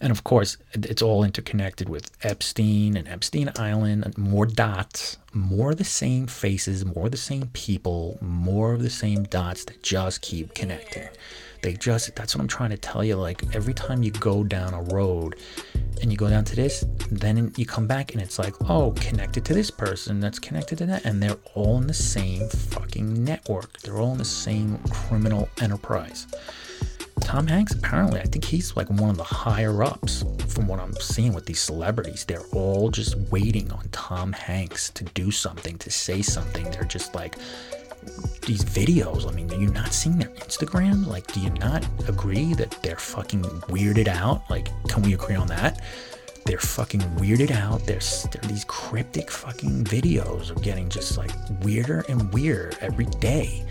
And 0.00 0.10
of 0.10 0.24
course, 0.24 0.58
it's 0.74 1.00
all 1.00 1.24
interconnected 1.24 1.88
with 1.88 2.10
Epstein 2.22 2.96
and 2.96 3.08
Epstein 3.08 3.50
Island, 3.56 4.04
and 4.04 4.18
more 4.18 4.44
dots, 4.44 5.16
more 5.32 5.70
of 5.70 5.78
the 5.78 5.84
same 5.84 6.26
faces, 6.26 6.84
more 6.84 7.06
of 7.06 7.12
the 7.12 7.16
same 7.16 7.48
people, 7.54 8.18
more 8.20 8.74
of 8.74 8.82
the 8.82 8.90
same 8.90 9.24
dots 9.24 9.64
that 9.64 9.82
just 9.82 10.20
keep 10.20 10.52
connecting. 10.52 11.08
They 11.62 11.74
just, 11.74 12.14
that's 12.14 12.34
what 12.34 12.42
I'm 12.42 12.48
trying 12.48 12.70
to 12.70 12.76
tell 12.76 13.04
you. 13.04 13.16
Like 13.16 13.42
every 13.54 13.74
time 13.74 14.02
you 14.02 14.10
go 14.10 14.44
down 14.44 14.74
a 14.74 14.82
road 14.82 15.36
and 16.02 16.10
you 16.10 16.16
go 16.16 16.28
down 16.28 16.44
to 16.44 16.56
this, 16.56 16.84
then 17.10 17.52
you 17.56 17.66
come 17.66 17.86
back 17.86 18.12
and 18.12 18.22
it's 18.22 18.38
like, 18.38 18.54
oh, 18.68 18.92
connected 18.96 19.44
to 19.46 19.54
this 19.54 19.70
person, 19.70 20.20
that's 20.20 20.38
connected 20.38 20.78
to 20.78 20.86
that. 20.86 21.04
And 21.04 21.22
they're 21.22 21.38
all 21.54 21.78
in 21.78 21.86
the 21.86 21.94
same 21.94 22.48
fucking 22.48 23.24
network. 23.24 23.80
They're 23.80 23.98
all 23.98 24.12
in 24.12 24.18
the 24.18 24.24
same 24.24 24.78
criminal 24.90 25.48
enterprise. 25.60 26.26
Tom 27.20 27.48
Hanks, 27.48 27.74
apparently, 27.74 28.20
I 28.20 28.24
think 28.24 28.44
he's 28.44 28.76
like 28.76 28.88
one 28.88 29.10
of 29.10 29.16
the 29.16 29.24
higher 29.24 29.82
ups 29.82 30.22
from 30.46 30.68
what 30.68 30.78
I'm 30.78 30.94
seeing 30.94 31.32
with 31.32 31.44
these 31.44 31.60
celebrities. 31.60 32.24
They're 32.24 32.46
all 32.52 32.88
just 32.88 33.16
waiting 33.32 33.72
on 33.72 33.88
Tom 33.90 34.32
Hanks 34.32 34.90
to 34.90 35.02
do 35.02 35.32
something, 35.32 35.76
to 35.78 35.90
say 35.90 36.22
something. 36.22 36.70
They're 36.70 36.84
just 36.84 37.16
like, 37.16 37.34
these 38.46 38.64
videos. 38.64 39.28
I 39.28 39.32
mean, 39.32 39.50
are 39.52 39.58
you 39.58 39.68
not 39.68 39.92
seeing 39.92 40.18
their 40.18 40.28
Instagram? 40.30 41.06
Like, 41.06 41.26
do 41.32 41.40
you 41.40 41.50
not 41.50 41.86
agree 42.08 42.54
that 42.54 42.82
they're 42.82 42.96
fucking 42.96 43.42
weirded 43.42 44.08
out? 44.08 44.48
Like, 44.48 44.68
can 44.88 45.02
we 45.02 45.14
agree 45.14 45.34
on 45.34 45.48
that? 45.48 45.82
They're 46.44 46.58
fucking 46.58 47.00
weirded 47.18 47.50
out. 47.50 47.84
There's 47.86 48.26
these 48.44 48.64
cryptic 48.64 49.30
fucking 49.30 49.84
videos 49.84 50.56
are 50.56 50.60
getting 50.60 50.88
just 50.88 51.18
like 51.18 51.32
weirder 51.62 52.04
and 52.08 52.32
weirder 52.32 52.72
every 52.80 53.06
day. 53.06 53.66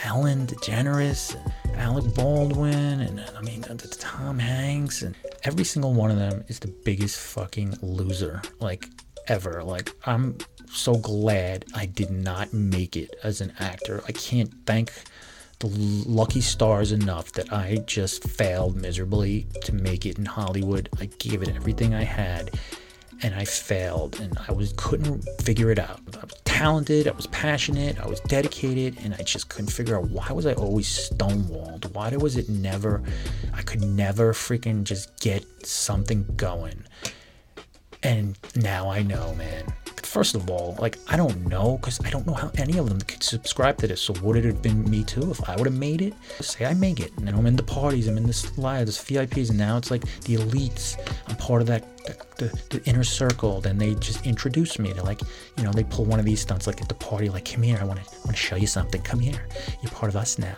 Ellen 0.00 0.46
DeGeneres, 0.46 1.36
Alec 1.76 2.14
Baldwin, 2.14 3.00
and 3.00 3.24
I 3.36 3.40
mean 3.42 3.62
Tom 3.62 4.38
Hanks, 4.38 5.02
and 5.02 5.14
every 5.44 5.64
single 5.64 5.94
one 5.94 6.10
of 6.10 6.16
them 6.16 6.44
is 6.48 6.58
the 6.58 6.68
biggest 6.84 7.18
fucking 7.18 7.78
loser 7.82 8.42
like 8.60 8.88
ever. 9.28 9.62
Like 9.62 9.92
I'm 10.04 10.38
so 10.72 10.94
glad 10.94 11.64
I 11.74 11.86
did 11.86 12.10
not 12.10 12.52
make 12.52 12.96
it 12.96 13.14
as 13.22 13.40
an 13.40 13.52
actor. 13.58 14.02
I 14.08 14.12
can't 14.12 14.52
thank 14.66 14.92
the 15.60 15.66
lucky 15.66 16.40
stars 16.40 16.92
enough 16.92 17.32
that 17.32 17.52
I 17.52 17.78
just 17.86 18.22
failed 18.22 18.76
miserably 18.76 19.46
to 19.62 19.74
make 19.74 20.06
it 20.06 20.18
in 20.18 20.24
Hollywood. 20.24 20.88
I 21.00 21.06
gave 21.06 21.42
it 21.42 21.48
everything 21.48 21.94
I 21.94 22.04
had 22.04 22.58
and 23.22 23.34
I 23.34 23.44
failed 23.44 24.20
and 24.20 24.38
I 24.46 24.52
was 24.52 24.72
couldn't 24.76 25.24
figure 25.40 25.72
it 25.72 25.78
out. 25.80 26.00
I 26.14 26.24
was 26.24 26.40
talented, 26.44 27.08
I 27.08 27.12
was 27.12 27.26
passionate, 27.28 27.98
I 27.98 28.06
was 28.06 28.20
dedicated, 28.20 28.98
and 29.02 29.14
I 29.14 29.22
just 29.22 29.48
couldn't 29.48 29.72
figure 29.72 29.96
out 29.96 30.08
why 30.10 30.30
was 30.30 30.46
I 30.46 30.52
always 30.54 30.86
stonewalled? 30.86 31.92
Why 31.92 32.10
was 32.16 32.36
it 32.36 32.48
never 32.48 33.02
I 33.52 33.62
could 33.62 33.82
never 33.82 34.32
freaking 34.32 34.84
just 34.84 35.18
get 35.20 35.44
something 35.66 36.24
going. 36.36 36.84
And 38.04 38.38
now 38.54 38.88
I 38.90 39.02
know, 39.02 39.34
man 39.34 39.74
first 40.06 40.34
of 40.34 40.50
all, 40.50 40.76
like 40.80 40.98
I 41.08 41.16
don't 41.16 41.46
know 41.46 41.76
because 41.76 42.00
I 42.04 42.10
don't 42.10 42.26
know 42.26 42.34
how 42.34 42.50
any 42.56 42.78
of 42.78 42.88
them 42.88 43.00
could 43.00 43.22
subscribe 43.22 43.78
to 43.78 43.86
this. 43.86 44.00
So 44.00 44.14
would 44.22 44.36
it 44.36 44.44
have 44.44 44.62
been 44.62 44.88
me 44.88 45.04
too 45.04 45.30
if 45.30 45.48
I 45.48 45.56
would 45.56 45.66
have 45.66 45.76
made 45.76 46.02
it? 46.02 46.14
Say 46.40 46.64
I 46.64 46.74
make 46.74 47.00
it, 47.00 47.12
and 47.16 47.26
then 47.26 47.34
I'm 47.34 47.46
in 47.46 47.56
the 47.56 47.62
parties, 47.62 48.08
I'm 48.08 48.16
in 48.16 48.26
this 48.26 48.56
live, 48.58 48.86
this 48.86 48.98
VIPs, 48.98 49.50
and 49.50 49.58
now 49.58 49.76
it's 49.76 49.90
like 49.90 50.02
the 50.22 50.36
elites. 50.36 50.96
I'm 51.26 51.36
part 51.36 51.60
of 51.60 51.66
that 51.68 51.84
the, 52.36 52.60
the, 52.70 52.82
inner 52.84 53.04
circle. 53.04 53.60
Then 53.60 53.78
they 53.78 53.94
just 53.94 54.26
introduce 54.26 54.78
me. 54.78 54.92
They're 54.92 55.02
like, 55.02 55.20
you 55.56 55.64
know, 55.64 55.72
they 55.72 55.84
pull 55.84 56.04
one 56.04 56.18
of 56.18 56.24
these 56.24 56.40
stunts 56.40 56.66
like 56.66 56.80
at 56.80 56.88
the 56.88 56.94
party, 56.94 57.28
like, 57.28 57.50
come 57.50 57.62
here, 57.62 57.78
I 57.80 57.84
want 57.84 58.02
to 58.04 58.10
want 58.24 58.36
to 58.36 58.42
show 58.42 58.56
you 58.56 58.66
something. 58.66 59.02
Come 59.02 59.20
here, 59.20 59.46
you're 59.82 59.92
part 59.92 60.10
of 60.10 60.16
us 60.16 60.38
now. 60.38 60.56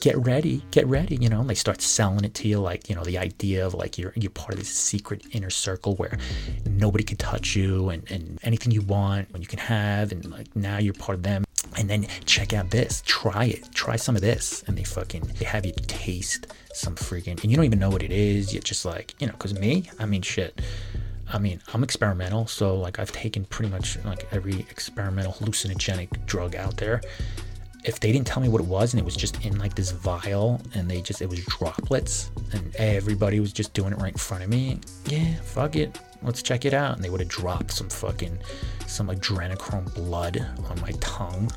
Get 0.00 0.16
ready, 0.18 0.62
get 0.70 0.86
ready. 0.86 1.16
You 1.16 1.28
know, 1.28 1.40
and 1.40 1.50
they 1.50 1.54
start 1.54 1.80
selling 1.80 2.24
it 2.24 2.34
to 2.34 2.48
you, 2.48 2.60
like, 2.60 2.88
you 2.88 2.94
know, 2.94 3.04
the 3.04 3.18
idea 3.18 3.66
of 3.66 3.74
like 3.74 3.98
you're 3.98 4.12
you're 4.16 4.30
part 4.30 4.52
of 4.54 4.58
this 4.58 4.68
secret 4.68 5.22
inner 5.32 5.50
circle 5.50 5.94
where 5.96 6.18
nobody 6.66 7.04
can 7.04 7.16
touch 7.16 7.56
you, 7.56 7.88
and 7.90 8.10
and 8.10 8.38
anything 8.42 8.72
you 8.72 8.82
want, 8.82 9.28
you 9.38 9.46
can 9.46 9.58
have, 9.58 10.12
and 10.12 10.30
like 10.30 10.54
now 10.54 10.78
you're 10.78 10.94
part 10.94 11.16
of 11.16 11.22
them. 11.22 11.44
And 11.78 11.88
then 11.88 12.06
check 12.26 12.52
out 12.52 12.70
this, 12.70 13.02
try 13.06 13.46
it, 13.46 13.72
try 13.72 13.96
some 13.96 14.14
of 14.14 14.20
this, 14.20 14.62
and 14.66 14.76
they 14.76 14.84
fucking 14.84 15.22
they 15.38 15.46
have 15.46 15.64
you 15.64 15.72
taste 15.72 16.46
some 16.72 16.94
freaking, 16.94 17.40
and 17.42 17.50
you 17.50 17.56
don't 17.56 17.64
even 17.64 17.78
know 17.78 17.90
what 17.90 18.02
it 18.02 18.12
is. 18.12 18.52
You're 18.52 18.62
just 18.62 18.84
like, 18.84 19.14
you 19.20 19.26
know, 19.26 19.32
because 19.32 19.58
me, 19.58 19.90
I 19.98 20.06
mean, 20.06 20.22
shit. 20.22 20.60
I 21.32 21.38
mean, 21.38 21.60
I'm 21.72 21.82
experimental, 21.82 22.46
so 22.46 22.76
like 22.76 22.98
I've 22.98 23.12
taken 23.12 23.44
pretty 23.46 23.70
much 23.70 23.98
like 24.04 24.26
every 24.32 24.60
experimental 24.70 25.32
hallucinogenic 25.32 26.26
drug 26.26 26.54
out 26.54 26.76
there. 26.76 27.00
If 27.84 27.98
they 27.98 28.12
didn't 28.12 28.26
tell 28.26 28.42
me 28.42 28.48
what 28.48 28.60
it 28.60 28.66
was 28.66 28.92
and 28.92 29.00
it 29.00 29.04
was 29.04 29.16
just 29.16 29.44
in 29.44 29.58
like 29.58 29.74
this 29.74 29.90
vial 29.90 30.60
and 30.74 30.88
they 30.88 31.00
just 31.00 31.20
it 31.20 31.28
was 31.28 31.44
droplets 31.46 32.30
and 32.52 32.76
everybody 32.76 33.40
was 33.40 33.52
just 33.52 33.72
doing 33.74 33.92
it 33.92 33.98
right 33.98 34.12
in 34.12 34.18
front 34.18 34.44
of 34.44 34.50
me, 34.50 34.78
yeah, 35.06 35.34
fuck 35.42 35.74
it, 35.74 35.98
let's 36.22 36.42
check 36.42 36.64
it 36.64 36.74
out. 36.74 36.94
And 36.94 37.04
they 37.04 37.10
would 37.10 37.20
have 37.20 37.28
dropped 37.28 37.72
some 37.72 37.88
fucking 37.88 38.38
some 38.86 39.08
adrenochrome 39.08 39.92
blood 39.94 40.46
on 40.68 40.80
my 40.80 40.92
tongue 41.00 41.50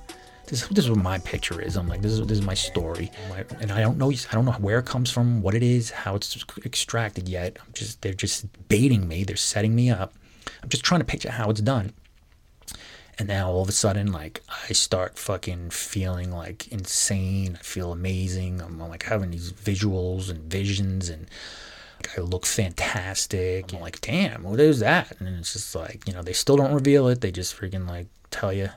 this, 0.47 0.67
this 0.67 0.85
is 0.85 0.89
what 0.89 0.99
my 0.99 1.17
picture 1.19 1.61
is. 1.61 1.75
I'm 1.75 1.87
like, 1.87 2.01
this 2.01 2.13
is 2.13 2.25
this 2.27 2.39
is 2.39 2.45
my 2.45 2.53
story, 2.53 3.11
and 3.59 3.71
I 3.71 3.81
don't 3.81 3.97
know, 3.97 4.11
I 4.11 4.33
don't 4.33 4.45
know 4.45 4.51
where 4.53 4.79
it 4.79 4.85
comes 4.85 5.11
from, 5.11 5.41
what 5.41 5.55
it 5.55 5.63
is, 5.63 5.91
how 5.91 6.15
it's 6.15 6.43
extracted 6.65 7.27
yet. 7.27 7.57
I'm 7.59 7.73
just, 7.73 8.01
they're 8.01 8.13
just 8.13 8.45
baiting 8.67 9.07
me. 9.07 9.23
They're 9.23 9.35
setting 9.35 9.75
me 9.75 9.89
up. 9.89 10.13
I'm 10.61 10.69
just 10.69 10.83
trying 10.83 11.01
to 11.01 11.05
picture 11.05 11.31
how 11.31 11.49
it's 11.49 11.61
done. 11.61 11.93
And 13.17 13.27
now 13.29 13.49
all 13.49 13.61
of 13.61 13.69
a 13.69 13.71
sudden, 13.71 14.11
like 14.11 14.43
I 14.69 14.73
start 14.73 15.17
fucking 15.17 15.69
feeling 15.71 16.31
like 16.31 16.67
insane. 16.67 17.57
I 17.59 17.63
feel 17.63 17.91
amazing. 17.91 18.61
I'm, 18.61 18.81
I'm 18.81 18.89
like 18.89 19.03
having 19.03 19.31
these 19.31 19.51
visuals 19.51 20.29
and 20.29 20.43
visions 20.51 21.09
and. 21.09 21.27
I 22.15 22.21
look 22.21 22.45
fantastic. 22.45 23.73
I'm 23.73 23.79
like, 23.79 23.99
damn, 23.99 24.43
what 24.43 24.59
is 24.59 24.79
that? 24.79 25.19
And 25.19 25.27
it's 25.39 25.53
just 25.53 25.73
like, 25.73 26.07
you 26.07 26.13
know, 26.13 26.21
they 26.21 26.33
still 26.33 26.55
don't 26.55 26.73
reveal 26.73 27.07
it. 27.07 27.21
They 27.21 27.31
just 27.31 27.57
freaking 27.57 27.87
like 27.89 28.05
tell 28.29 28.53
you 28.53 28.69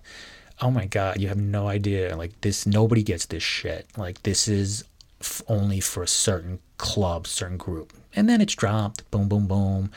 oh 0.60 0.70
my 0.70 0.86
god, 0.86 1.20
you 1.20 1.28
have 1.28 1.38
no 1.38 1.68
idea. 1.68 2.16
Like 2.16 2.40
this, 2.40 2.66
nobody 2.66 3.02
gets 3.02 3.26
this 3.26 3.42
shit. 3.42 3.86
Like 3.96 4.22
this 4.22 4.48
is 4.48 4.84
f- 5.20 5.42
only 5.48 5.80
for 5.80 6.02
a 6.02 6.08
certain 6.08 6.58
club, 6.76 7.26
certain 7.26 7.56
group. 7.56 7.92
And 8.14 8.28
then 8.28 8.40
it's 8.40 8.54
dropped, 8.54 9.08
boom, 9.10 9.28
boom, 9.28 9.46
boom, 9.46 9.90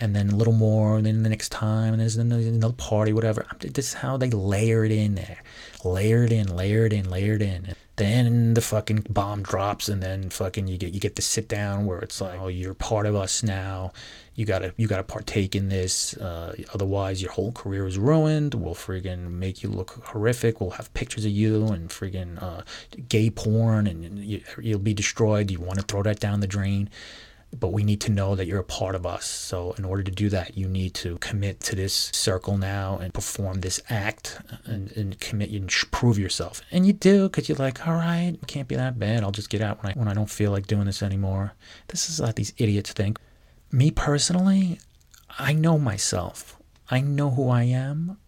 and 0.00 0.16
then 0.16 0.30
a 0.30 0.36
little 0.36 0.52
more, 0.52 0.96
and 0.96 1.06
then 1.06 1.22
the 1.22 1.28
next 1.28 1.50
time, 1.50 1.92
and 1.92 2.00
there's 2.00 2.16
another 2.16 2.74
party, 2.74 3.12
whatever. 3.12 3.46
This 3.60 3.88
is 3.88 3.94
how 3.94 4.16
they 4.16 4.30
layer 4.30 4.84
it 4.84 4.92
in 4.92 5.14
there, 5.14 5.42
layer 5.84 6.24
it 6.24 6.32
in, 6.32 6.54
layer 6.56 6.86
it 6.86 6.92
in, 6.92 7.08
layer 7.10 7.34
it 7.34 7.42
in. 7.42 7.74
Then 7.98 8.54
the 8.54 8.60
fucking 8.60 9.06
bomb 9.10 9.42
drops, 9.42 9.88
and 9.88 10.00
then 10.00 10.30
fucking 10.30 10.68
you 10.68 10.78
get 10.78 10.94
you 10.94 11.00
get 11.00 11.16
to 11.16 11.22
sit 11.22 11.48
down 11.48 11.84
where 11.84 11.98
it's 11.98 12.20
like, 12.20 12.38
oh, 12.40 12.46
you're 12.46 12.72
part 12.72 13.06
of 13.06 13.16
us 13.16 13.42
now. 13.42 13.92
You 14.36 14.46
gotta 14.46 14.72
you 14.76 14.86
gotta 14.86 15.02
partake 15.02 15.56
in 15.56 15.68
this. 15.68 16.16
Uh, 16.16 16.54
otherwise, 16.72 17.20
your 17.20 17.32
whole 17.32 17.50
career 17.50 17.88
is 17.88 17.98
ruined. 17.98 18.54
We'll 18.54 18.76
friggin' 18.76 19.32
make 19.32 19.64
you 19.64 19.68
look 19.68 20.00
horrific. 20.04 20.60
We'll 20.60 20.70
have 20.70 20.94
pictures 20.94 21.24
of 21.24 21.32
you 21.32 21.66
and 21.66 21.90
friggin' 21.90 22.40
uh, 22.40 22.62
gay 23.08 23.30
porn, 23.30 23.88
and 23.88 24.18
you, 24.24 24.42
you'll 24.62 24.78
be 24.78 24.94
destroyed. 24.94 25.50
You 25.50 25.58
want 25.58 25.80
to 25.80 25.84
throw 25.84 26.04
that 26.04 26.20
down 26.20 26.38
the 26.38 26.46
drain 26.46 26.88
but 27.56 27.68
we 27.68 27.82
need 27.82 28.00
to 28.02 28.10
know 28.10 28.34
that 28.34 28.46
you're 28.46 28.60
a 28.60 28.64
part 28.64 28.94
of 28.94 29.06
us. 29.06 29.24
So, 29.24 29.72
in 29.72 29.84
order 29.84 30.02
to 30.02 30.10
do 30.10 30.28
that, 30.28 30.56
you 30.56 30.68
need 30.68 30.94
to 30.94 31.16
commit 31.18 31.60
to 31.60 31.76
this 31.76 32.10
circle 32.12 32.58
now 32.58 32.98
and 32.98 33.12
perform 33.14 33.60
this 33.60 33.80
act 33.88 34.40
and, 34.64 34.92
and 34.92 35.18
commit 35.18 35.50
and 35.50 35.68
prove 35.90 36.18
yourself. 36.18 36.60
And 36.70 36.86
you 36.86 36.92
do 36.92 37.28
because 37.28 37.48
you're 37.48 37.56
like, 37.56 37.86
all 37.86 37.94
right, 37.94 38.36
it 38.40 38.46
can't 38.46 38.68
be 38.68 38.76
that 38.76 38.98
bad. 38.98 39.22
I'll 39.22 39.30
just 39.30 39.50
get 39.50 39.62
out 39.62 39.82
when 39.82 39.92
I, 39.92 39.98
when 39.98 40.08
I 40.08 40.14
don't 40.14 40.30
feel 40.30 40.50
like 40.50 40.66
doing 40.66 40.84
this 40.84 41.02
anymore. 41.02 41.54
This 41.88 42.10
is 42.10 42.20
what 42.20 42.36
these 42.36 42.52
idiots 42.58 42.92
think. 42.92 43.18
Me 43.72 43.90
personally, 43.90 44.78
I 45.38 45.52
know 45.52 45.78
myself, 45.78 46.58
I 46.90 47.00
know 47.00 47.30
who 47.30 47.48
I 47.48 47.64
am. 47.64 48.18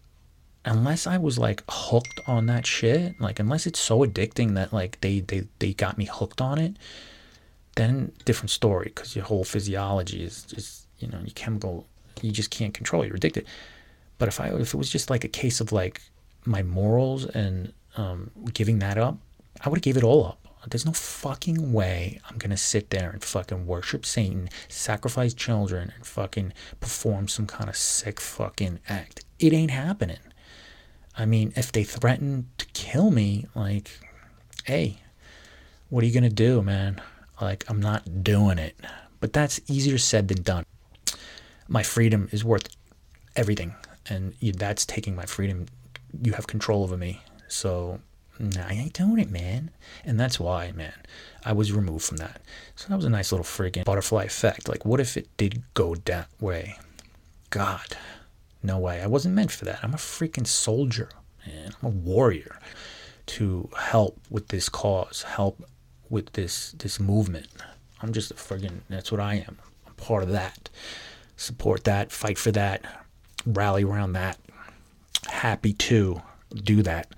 Unless 0.63 1.07
I 1.07 1.17
was 1.17 1.39
like 1.39 1.63
hooked 1.67 2.19
on 2.27 2.45
that 2.45 2.67
shit, 2.67 3.19
like 3.19 3.39
unless 3.39 3.65
it's 3.65 3.79
so 3.79 4.05
addicting 4.05 4.53
that 4.53 4.71
like 4.71 5.01
they 5.01 5.21
they, 5.21 5.47
they 5.57 5.73
got 5.73 5.97
me 5.97 6.05
hooked 6.05 6.39
on 6.39 6.59
it, 6.59 6.75
then 7.75 8.11
different 8.25 8.49
story 8.49 8.91
because 8.93 9.15
your 9.15 9.25
whole 9.25 9.43
physiology 9.43 10.23
is 10.23 10.43
just 10.43 10.87
you 10.99 11.07
know 11.07 11.19
your 11.19 11.33
chemical 11.35 11.87
you 12.21 12.31
just 12.31 12.51
can't 12.51 12.73
control 12.73 13.05
you're 13.05 13.15
addicted. 13.15 13.45
But 14.17 14.27
if 14.27 14.39
i 14.39 14.47
if 14.49 14.73
it 14.73 14.77
was 14.77 14.89
just 14.89 15.09
like 15.09 15.23
a 15.23 15.27
case 15.29 15.61
of 15.61 15.71
like 15.71 16.01
my 16.45 16.63
morals 16.63 17.25
and 17.25 17.73
um, 17.97 18.31
giving 18.53 18.79
that 18.79 18.97
up 18.97 19.17
i 19.63 19.69
would 19.69 19.77
have 19.77 19.83
gave 19.83 19.97
it 19.97 20.03
all 20.03 20.25
up. 20.25 20.37
There's 20.69 20.85
no 20.85 20.91
fucking 20.93 21.73
way 21.73 22.19
i'm 22.29 22.37
gonna 22.37 22.57
sit 22.57 22.89
there 22.91 23.09
and 23.09 23.23
fucking 23.23 23.65
worship 23.65 24.05
satan 24.05 24.49
sacrifice 24.67 25.33
children 25.33 25.91
and 25.95 26.05
fucking 26.05 26.53
perform 26.79 27.27
some 27.27 27.47
kind 27.47 27.69
of 27.69 27.75
sick 27.75 28.19
fucking 28.19 28.79
act. 28.87 29.25
It 29.39 29.53
ain't 29.53 29.71
happening. 29.71 30.19
I 31.17 31.25
mean 31.25 31.51
if 31.55 31.71
they 31.71 31.83
threaten 31.83 32.49
to 32.59 32.65
kill 32.73 33.09
me 33.11 33.47
like 33.55 33.89
hey 34.65 34.97
what 35.89 36.03
are 36.03 36.07
you 36.07 36.13
gonna 36.13 36.29
do 36.29 36.61
man 36.61 37.01
like, 37.41 37.65
I'm 37.69 37.79
not 37.79 38.23
doing 38.23 38.57
it. 38.57 38.75
But 39.19 39.33
that's 39.33 39.59
easier 39.67 39.97
said 39.97 40.27
than 40.27 40.41
done. 40.41 40.65
My 41.67 41.83
freedom 41.83 42.29
is 42.31 42.43
worth 42.43 42.67
everything. 43.35 43.75
And 44.07 44.33
that's 44.41 44.85
taking 44.85 45.15
my 45.15 45.25
freedom. 45.25 45.67
You 46.21 46.33
have 46.33 46.47
control 46.47 46.83
over 46.83 46.97
me. 46.97 47.21
So, 47.47 47.99
nah, 48.39 48.67
I 48.67 48.73
ain't 48.73 48.93
doing 48.93 49.19
it, 49.19 49.29
man. 49.29 49.69
And 50.03 50.19
that's 50.19 50.39
why, 50.39 50.71
man, 50.71 50.93
I 51.45 51.53
was 51.53 51.71
removed 51.71 52.05
from 52.05 52.17
that. 52.17 52.41
So 52.75 52.87
that 52.89 52.95
was 52.95 53.05
a 53.05 53.09
nice 53.09 53.31
little 53.31 53.45
freaking 53.45 53.85
butterfly 53.85 54.23
effect. 54.23 54.67
Like, 54.67 54.85
what 54.85 54.99
if 54.99 55.17
it 55.17 55.27
did 55.37 55.61
go 55.73 55.95
that 55.95 56.27
way? 56.39 56.77
God, 57.51 57.95
no 58.63 58.79
way. 58.79 59.01
I 59.01 59.07
wasn't 59.07 59.35
meant 59.35 59.51
for 59.51 59.65
that. 59.65 59.79
I'm 59.83 59.93
a 59.93 59.97
freaking 59.97 60.47
soldier, 60.47 61.09
man. 61.45 61.73
I'm 61.81 61.87
a 61.87 61.91
warrior 61.91 62.59
to 63.27 63.69
help 63.77 64.19
with 64.29 64.47
this 64.47 64.67
cause, 64.67 65.23
help 65.23 65.63
with 66.11 66.33
this 66.33 66.73
this 66.73 66.99
movement. 66.99 67.47
I'm 68.01 68.13
just 68.13 68.31
a 68.31 68.35
friggin' 68.35 68.81
that's 68.89 69.11
what 69.11 69.21
I 69.21 69.35
am. 69.35 69.57
I'm 69.87 69.93
part 69.93 70.23
of 70.23 70.29
that. 70.29 70.69
Support 71.37 71.85
that, 71.85 72.11
fight 72.11 72.37
for 72.37 72.51
that, 72.51 72.83
rally 73.45 73.83
around 73.83 74.13
that. 74.13 74.37
Happy 75.27 75.73
to 75.73 76.21
do 76.53 76.83
that. 76.83 77.11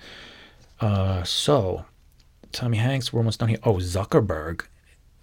Uh, 0.80 1.24
so, 1.24 1.86
Tommy 2.52 2.78
Hanks, 2.78 3.12
we're 3.12 3.20
almost 3.20 3.40
done 3.40 3.50
here. 3.50 3.60
Oh, 3.64 3.76
Zuckerberg. 3.76 4.64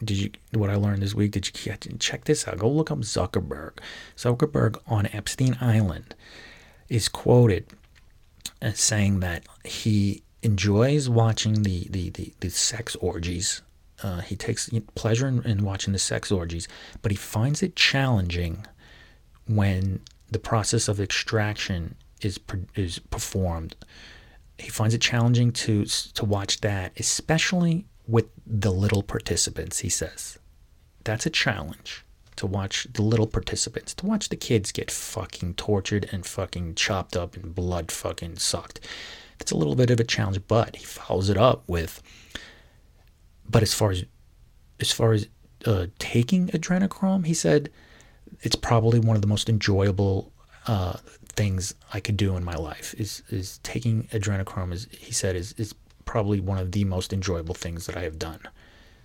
Did 0.02 0.16
you 0.16 0.30
what 0.54 0.70
I 0.70 0.76
learned 0.76 1.02
this 1.02 1.14
week? 1.14 1.32
Did 1.32 1.46
you 1.46 1.76
check 1.98 2.24
this 2.24 2.48
out? 2.48 2.58
Go 2.58 2.70
look 2.70 2.90
up 2.90 2.98
Zuckerberg. 2.98 3.78
Zuckerberg 4.16 4.78
on 4.86 5.06
Epstein 5.12 5.58
Island 5.60 6.14
is 6.88 7.08
quoted 7.08 7.66
as 8.62 8.80
saying 8.80 9.20
that 9.20 9.44
he 9.64 10.22
enjoys 10.42 11.08
watching 11.08 11.62
the 11.62 11.86
the 11.90 12.10
the, 12.10 12.34
the 12.40 12.50
sex 12.50 12.96
orgies. 12.96 13.62
Uh, 14.02 14.20
he 14.20 14.34
takes 14.34 14.70
pleasure 14.94 15.28
in, 15.28 15.42
in 15.44 15.62
watching 15.62 15.92
the 15.92 15.98
sex 15.98 16.32
orgies, 16.32 16.66
but 17.02 17.12
he 17.12 17.16
finds 17.16 17.62
it 17.62 17.76
challenging 17.76 18.66
when 19.46 20.00
the 20.30 20.38
process 20.38 20.88
of 20.88 21.00
extraction 21.00 21.96
is 22.22 22.38
is 22.74 22.98
performed. 22.98 23.76
He 24.58 24.70
finds 24.70 24.94
it 24.94 25.00
challenging 25.00 25.52
to 25.52 25.84
to 25.84 26.24
watch 26.24 26.60
that, 26.60 26.92
especially 26.98 27.86
with 28.06 28.26
the 28.46 28.72
little 28.72 29.02
participants. 29.02 29.80
He 29.80 29.88
says 29.88 30.38
that's 31.04 31.26
a 31.26 31.30
challenge 31.30 32.04
to 32.36 32.46
watch 32.46 32.86
the 32.94 33.02
little 33.02 33.26
participants, 33.26 33.92
to 33.94 34.06
watch 34.06 34.30
the 34.30 34.36
kids 34.36 34.72
get 34.72 34.90
fucking 34.90 35.54
tortured 35.54 36.08
and 36.10 36.24
fucking 36.24 36.74
chopped 36.74 37.14
up 37.14 37.36
and 37.36 37.54
blood 37.54 37.92
fucking 37.92 38.36
sucked. 38.36 38.80
It's 39.40 39.52
a 39.52 39.56
little 39.56 39.74
bit 39.74 39.90
of 39.90 40.00
a 40.00 40.04
challenge, 40.04 40.40
but 40.46 40.76
he 40.76 40.84
follows 40.84 41.30
it 41.30 41.36
up 41.36 41.64
with. 41.66 42.02
But 43.48 43.62
as 43.62 43.74
far 43.74 43.90
as 43.90 44.04
as 44.78 44.92
far 44.92 45.12
as 45.12 45.26
uh, 45.66 45.86
taking 45.98 46.48
adrenochrome, 46.48 47.26
he 47.26 47.34
said 47.34 47.70
it's 48.42 48.56
probably 48.56 48.98
one 48.98 49.16
of 49.16 49.22
the 49.22 49.28
most 49.28 49.48
enjoyable 49.48 50.32
uh, 50.66 50.98
things 51.28 51.74
I 51.92 52.00
could 52.00 52.16
do 52.16 52.36
in 52.36 52.44
my 52.44 52.54
life. 52.54 52.94
Is 52.98 53.22
is 53.30 53.58
taking 53.62 54.04
adrenochrome? 54.12 54.72
Is 54.72 54.86
he 54.90 55.12
said 55.12 55.36
is 55.36 55.52
is 55.54 55.74
probably 56.04 56.40
one 56.40 56.58
of 56.58 56.72
the 56.72 56.84
most 56.84 57.12
enjoyable 57.12 57.54
things 57.54 57.86
that 57.86 57.96
I 57.96 58.02
have 58.02 58.18
done. 58.18 58.40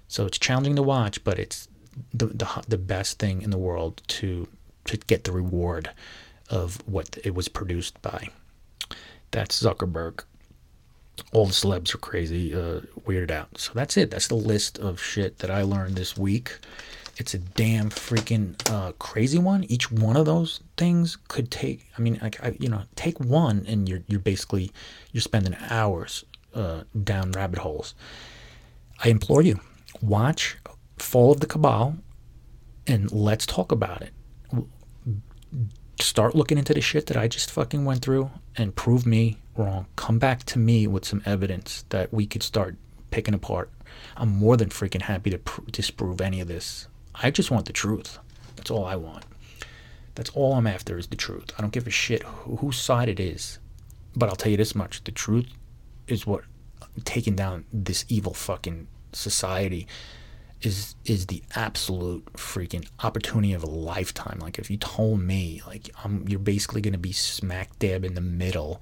So 0.08 0.26
it's 0.26 0.38
challenging 0.38 0.76
to 0.76 0.84
watch, 0.84 1.24
but 1.24 1.40
it's 1.40 1.68
the 2.14 2.28
the, 2.28 2.64
the 2.68 2.78
best 2.78 3.20
thing 3.20 3.42
in 3.42 3.50
the 3.50 3.58
world 3.58 4.02
to 4.08 4.48
to 4.86 4.98
get 4.98 5.24
the 5.24 5.32
reward 5.32 5.92
of 6.50 6.88
what 6.88 7.18
it 7.24 7.34
was 7.34 7.48
produced 7.48 8.02
by. 8.02 8.30
That's 9.36 9.62
Zuckerberg. 9.62 10.24
All 11.34 11.46
the 11.46 11.52
celebs 11.52 11.94
are 11.94 11.98
crazy, 11.98 12.56
uh, 12.56 12.80
weirded 13.06 13.32
out. 13.32 13.58
So 13.58 13.74
that's 13.76 13.98
it. 13.98 14.10
That's 14.10 14.30
the 14.30 14.36
list 14.36 14.80
of 14.80 15.02
shit 15.02 15.40
that 15.40 15.52
I 15.52 15.62
learned 15.62 15.98
this 15.98 16.18
week. 16.18 16.58
It's 17.18 17.34
a 17.34 17.40
damn 17.40 17.90
freaking 17.90 18.56
uh, 18.72 18.94
crazy 18.94 19.38
one. 19.38 19.66
Each 19.66 19.92
one 19.92 20.16
of 20.16 20.26
those 20.26 20.62
things 20.78 21.18
could 21.28 21.52
take. 21.52 21.86
I 21.98 22.02
mean, 22.02 22.18
like 22.22 22.42
I, 22.42 22.56
you 22.62 22.70
know, 22.70 22.84
take 22.96 23.20
one 23.20 23.66
and 23.68 23.90
you're 23.90 24.04
you're 24.08 24.22
basically 24.22 24.72
you're 25.12 25.20
spending 25.20 25.58
hours 25.70 26.24
uh, 26.54 26.84
down 27.04 27.34
rabbit 27.34 27.60
holes. 27.60 27.94
I 29.04 29.10
implore 29.10 29.42
you, 29.42 29.60
watch 30.02 30.56
Fall 30.96 31.34
of 31.34 31.42
the 31.42 31.46
Cabal, 31.46 31.98
and 32.88 33.12
let's 33.12 33.46
talk 33.46 33.74
about 33.74 34.02
it 34.02 34.14
start 36.00 36.36
looking 36.36 36.58
into 36.58 36.74
the 36.74 36.82
shit 36.82 37.08
that 37.08 37.18
I 37.18 37.28
just 37.28 37.52
fucking 37.52 37.86
went 37.86 38.02
through 38.02 38.32
and 38.56 38.76
prove 38.76 39.06
me 39.06 39.38
wrong. 39.56 39.88
Come 39.96 40.20
back 40.20 40.44
to 40.46 40.60
me 40.60 40.88
with 40.88 41.06
some 41.06 41.22
evidence 41.26 41.86
that 41.90 42.14
we 42.14 42.26
could 42.26 42.44
start 42.44 42.76
picking 43.12 43.34
apart. 43.34 43.70
I'm 44.18 44.30
more 44.30 44.58
than 44.58 44.70
freaking 44.70 45.04
happy 45.04 45.30
to 45.30 45.38
pr- 45.38 45.62
disprove 45.72 46.22
any 46.22 46.42
of 46.42 46.48
this. 46.48 46.88
I 47.16 47.32
just 47.32 47.52
want 47.52 47.66
the 47.66 47.74
truth. 47.74 48.20
That's 48.56 48.72
all 48.72 48.86
I 48.86 48.96
want. 48.96 49.26
That's 50.16 50.30
all 50.32 50.54
I'm 50.54 50.68
after 50.68 50.98
is 50.98 51.08
the 51.08 51.16
truth. 51.16 51.52
I 51.58 51.62
don't 51.62 51.74
give 51.74 51.88
a 51.88 51.92
shit 51.92 52.24
wh- 52.24 52.60
whose 52.60 52.78
side 52.78 53.10
it 53.10 53.20
is. 53.20 53.60
But 54.16 54.30
I'll 54.30 54.36
tell 54.36 54.52
you 54.52 54.58
this 54.58 54.76
much 54.76 55.04
the 55.04 55.12
truth 55.12 55.48
is 56.08 56.26
what 56.26 56.44
taking 57.04 57.36
down 57.36 57.66
this 57.74 58.06
evil 58.08 58.34
fucking 58.34 58.88
society 59.12 59.88
is 60.66 60.96
is 61.06 61.28
the 61.28 61.44
absolute 61.56 62.26
freaking 62.34 62.88
opportunity 63.04 63.54
of 63.54 63.64
a 63.64 63.68
lifetime. 63.68 64.40
Like 64.40 64.60
if 64.60 64.70
you 64.70 64.78
told 64.78 65.22
me 65.22 65.62
like 65.68 65.90
I'm 66.04 66.28
you're 66.28 66.40
basically 66.40 66.82
gonna 66.82 66.98
be 66.98 67.12
smack 67.12 67.78
dab 67.80 68.04
in 68.04 68.16
the 68.16 68.22
middle 68.22 68.82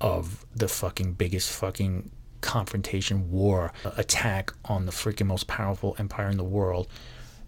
of 0.00 0.44
the 0.54 0.68
fucking 0.68 1.14
biggest 1.14 1.50
fucking 1.50 2.10
confrontation 2.40 3.30
war 3.30 3.72
attack 3.96 4.52
on 4.66 4.86
the 4.86 4.92
freaking 4.92 5.26
most 5.26 5.46
powerful 5.46 5.96
empire 5.98 6.28
in 6.28 6.36
the 6.36 6.44
world 6.44 6.86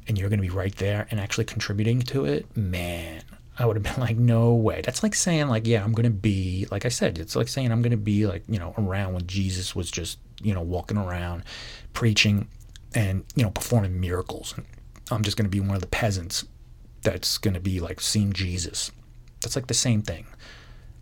and 0.06 0.18
you're 0.18 0.30
to 0.38 0.42
be 0.42 0.50
right 0.50 0.76
there 0.76 1.06
and 1.10 1.20
actually 1.20 1.44
contributing 1.44 2.00
to 2.00 2.24
it 2.24 2.46
man 2.56 3.22
i 3.58 3.66
would 3.66 3.76
have 3.76 3.82
been 3.82 4.00
like 4.02 4.16
no 4.16 4.54
way 4.54 4.80
that's 4.82 5.02
like 5.02 5.14
saying 5.14 5.46
like 5.46 5.66
yeah 5.66 5.84
i'm 5.84 5.92
to 6.04 6.10
be 6.10 6.66
like 6.70 6.84
i 6.86 6.88
said 6.88 7.18
it's 7.18 7.36
like 7.36 7.48
saying 7.48 7.70
i'm 7.70 7.82
to 7.90 7.96
be 7.96 8.26
like 8.26 8.42
you 8.48 8.58
know 8.58 8.74
around 8.78 9.12
when 9.12 9.26
jesus 9.26 9.76
was 9.76 9.90
just 9.90 10.18
you 10.42 10.54
know 10.54 10.62
walking 10.62 10.96
around 10.96 11.44
preaching 11.92 12.48
and 12.94 13.24
you 13.34 13.42
know 13.42 13.50
performing 13.50 14.00
miracles. 14.00 14.54
I'm 15.10 15.22
just 15.22 15.36
going 15.36 15.46
to 15.46 15.50
be 15.50 15.60
one 15.60 15.74
of 15.74 15.80
the 15.80 15.86
peasants 15.86 16.44
that's 17.02 17.38
going 17.38 17.54
to 17.54 17.60
be 17.60 17.80
like 17.80 18.00
seeing 18.00 18.32
Jesus. 18.32 18.90
That's 19.40 19.56
like 19.56 19.68
the 19.68 19.74
same 19.74 20.02
thing. 20.02 20.26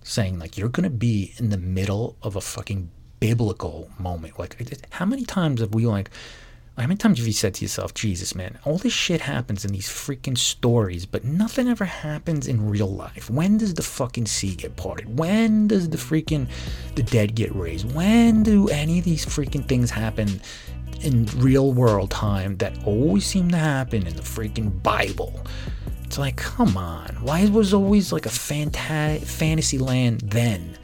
Saying 0.02 0.38
like 0.38 0.56
you're 0.56 0.68
going 0.68 0.84
to 0.84 0.90
be 0.90 1.34
in 1.38 1.50
the 1.50 1.58
middle 1.58 2.16
of 2.22 2.36
a 2.36 2.40
fucking 2.40 2.90
biblical 3.18 3.90
moment. 3.98 4.38
Like 4.38 4.56
how 4.90 5.04
many 5.04 5.24
times 5.24 5.60
have 5.60 5.74
we 5.74 5.86
like 5.86 6.10
How 6.76 6.82
many 6.82 6.96
times 6.98 7.16
have 7.18 7.26
you 7.26 7.32
said 7.32 7.54
to 7.54 7.64
yourself, 7.64 7.94
Jesus, 7.94 8.34
man, 8.34 8.58
all 8.64 8.76
this 8.76 8.92
shit 8.92 9.22
happens 9.22 9.64
in 9.64 9.72
these 9.72 9.88
freaking 9.88 10.36
stories, 10.36 11.06
but 11.06 11.24
nothing 11.24 11.68
ever 11.68 11.86
happens 11.86 12.46
in 12.46 12.68
real 12.68 12.94
life? 12.94 13.30
When 13.30 13.56
does 13.56 13.72
the 13.72 13.82
fucking 13.82 14.26
sea 14.26 14.54
get 14.54 14.76
parted? 14.76 15.18
When 15.18 15.68
does 15.68 15.88
the 15.88 15.96
freaking 15.96 16.48
the 16.94 17.02
dead 17.02 17.34
get 17.34 17.54
raised? 17.56 17.90
When 17.94 18.42
do 18.42 18.68
any 18.68 18.98
of 18.98 19.06
these 19.06 19.24
freaking 19.24 19.66
things 19.66 19.90
happen 19.90 20.42
in 21.00 21.24
real 21.36 21.72
world 21.72 22.10
time 22.10 22.58
that 22.58 22.76
always 22.84 23.24
seem 23.24 23.50
to 23.52 23.56
happen 23.56 24.06
in 24.06 24.14
the 24.14 24.20
freaking 24.20 24.82
Bible? 24.82 25.46
It's 26.04 26.18
like, 26.18 26.36
come 26.36 26.76
on. 26.76 27.16
Why 27.22 27.46
was 27.46 27.72
always 27.72 28.12
like 28.12 28.26
a 28.26 28.28
fanta- 28.28 29.22
fantasy 29.24 29.78
land 29.78 30.20
then? 30.20 30.76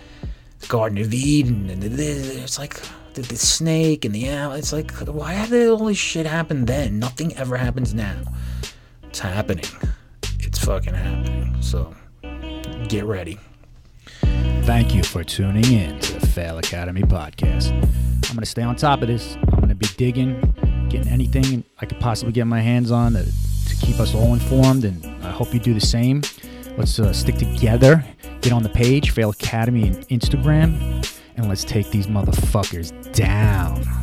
Garden 0.68 0.96
of 0.98 1.12
Eden 1.12 1.68
and 1.68 1.84
it's 1.84 2.58
like 2.58 2.80
the, 3.14 3.22
the 3.22 3.36
snake 3.36 4.04
and 4.04 4.14
the 4.14 4.30
owl. 4.30 4.52
It's 4.52 4.72
like, 4.72 4.90
why 5.06 5.46
did 5.46 5.68
all 5.68 5.86
this 5.86 5.98
shit 5.98 6.26
happen 6.26 6.64
then? 6.64 6.98
Nothing 6.98 7.36
ever 7.36 7.56
happens 7.56 7.94
now. 7.94 8.22
It's 9.04 9.20
happening. 9.20 9.64
It's 10.38 10.58
fucking 10.64 10.94
happening. 10.94 11.60
So 11.62 11.94
get 12.88 13.04
ready. 13.04 13.38
Thank 14.64 14.94
you 14.94 15.02
for 15.02 15.24
tuning 15.24 15.64
in 15.64 15.98
to 15.98 16.20
the 16.20 16.26
Fail 16.26 16.58
Academy 16.58 17.02
podcast. 17.02 17.72
I'm 17.72 18.36
going 18.36 18.40
to 18.40 18.46
stay 18.46 18.62
on 18.62 18.76
top 18.76 19.02
of 19.02 19.08
this. 19.08 19.36
I'm 19.36 19.56
going 19.56 19.68
to 19.68 19.74
be 19.74 19.88
digging, 19.96 20.40
getting 20.88 21.08
anything 21.08 21.64
I 21.80 21.86
could 21.86 22.00
possibly 22.00 22.32
get 22.32 22.46
my 22.46 22.60
hands 22.60 22.90
on 22.90 23.14
to, 23.14 23.24
to 23.24 23.76
keep 23.80 23.98
us 23.98 24.14
all 24.14 24.32
informed, 24.32 24.84
and 24.84 25.04
I 25.24 25.30
hope 25.30 25.52
you 25.52 25.60
do 25.60 25.74
the 25.74 25.80
same. 25.80 26.22
Let's 26.78 26.98
uh, 26.98 27.12
stick 27.12 27.36
together, 27.36 28.04
get 28.40 28.52
on 28.52 28.62
the 28.62 28.68
page, 28.68 29.10
Fail 29.10 29.30
Academy 29.30 29.88
and 29.88 29.96
Instagram, 30.08 31.04
and 31.36 31.48
let's 31.48 31.64
take 31.64 31.90
these 31.90 32.06
motherfuckers 32.06 32.92
down. 33.12 34.01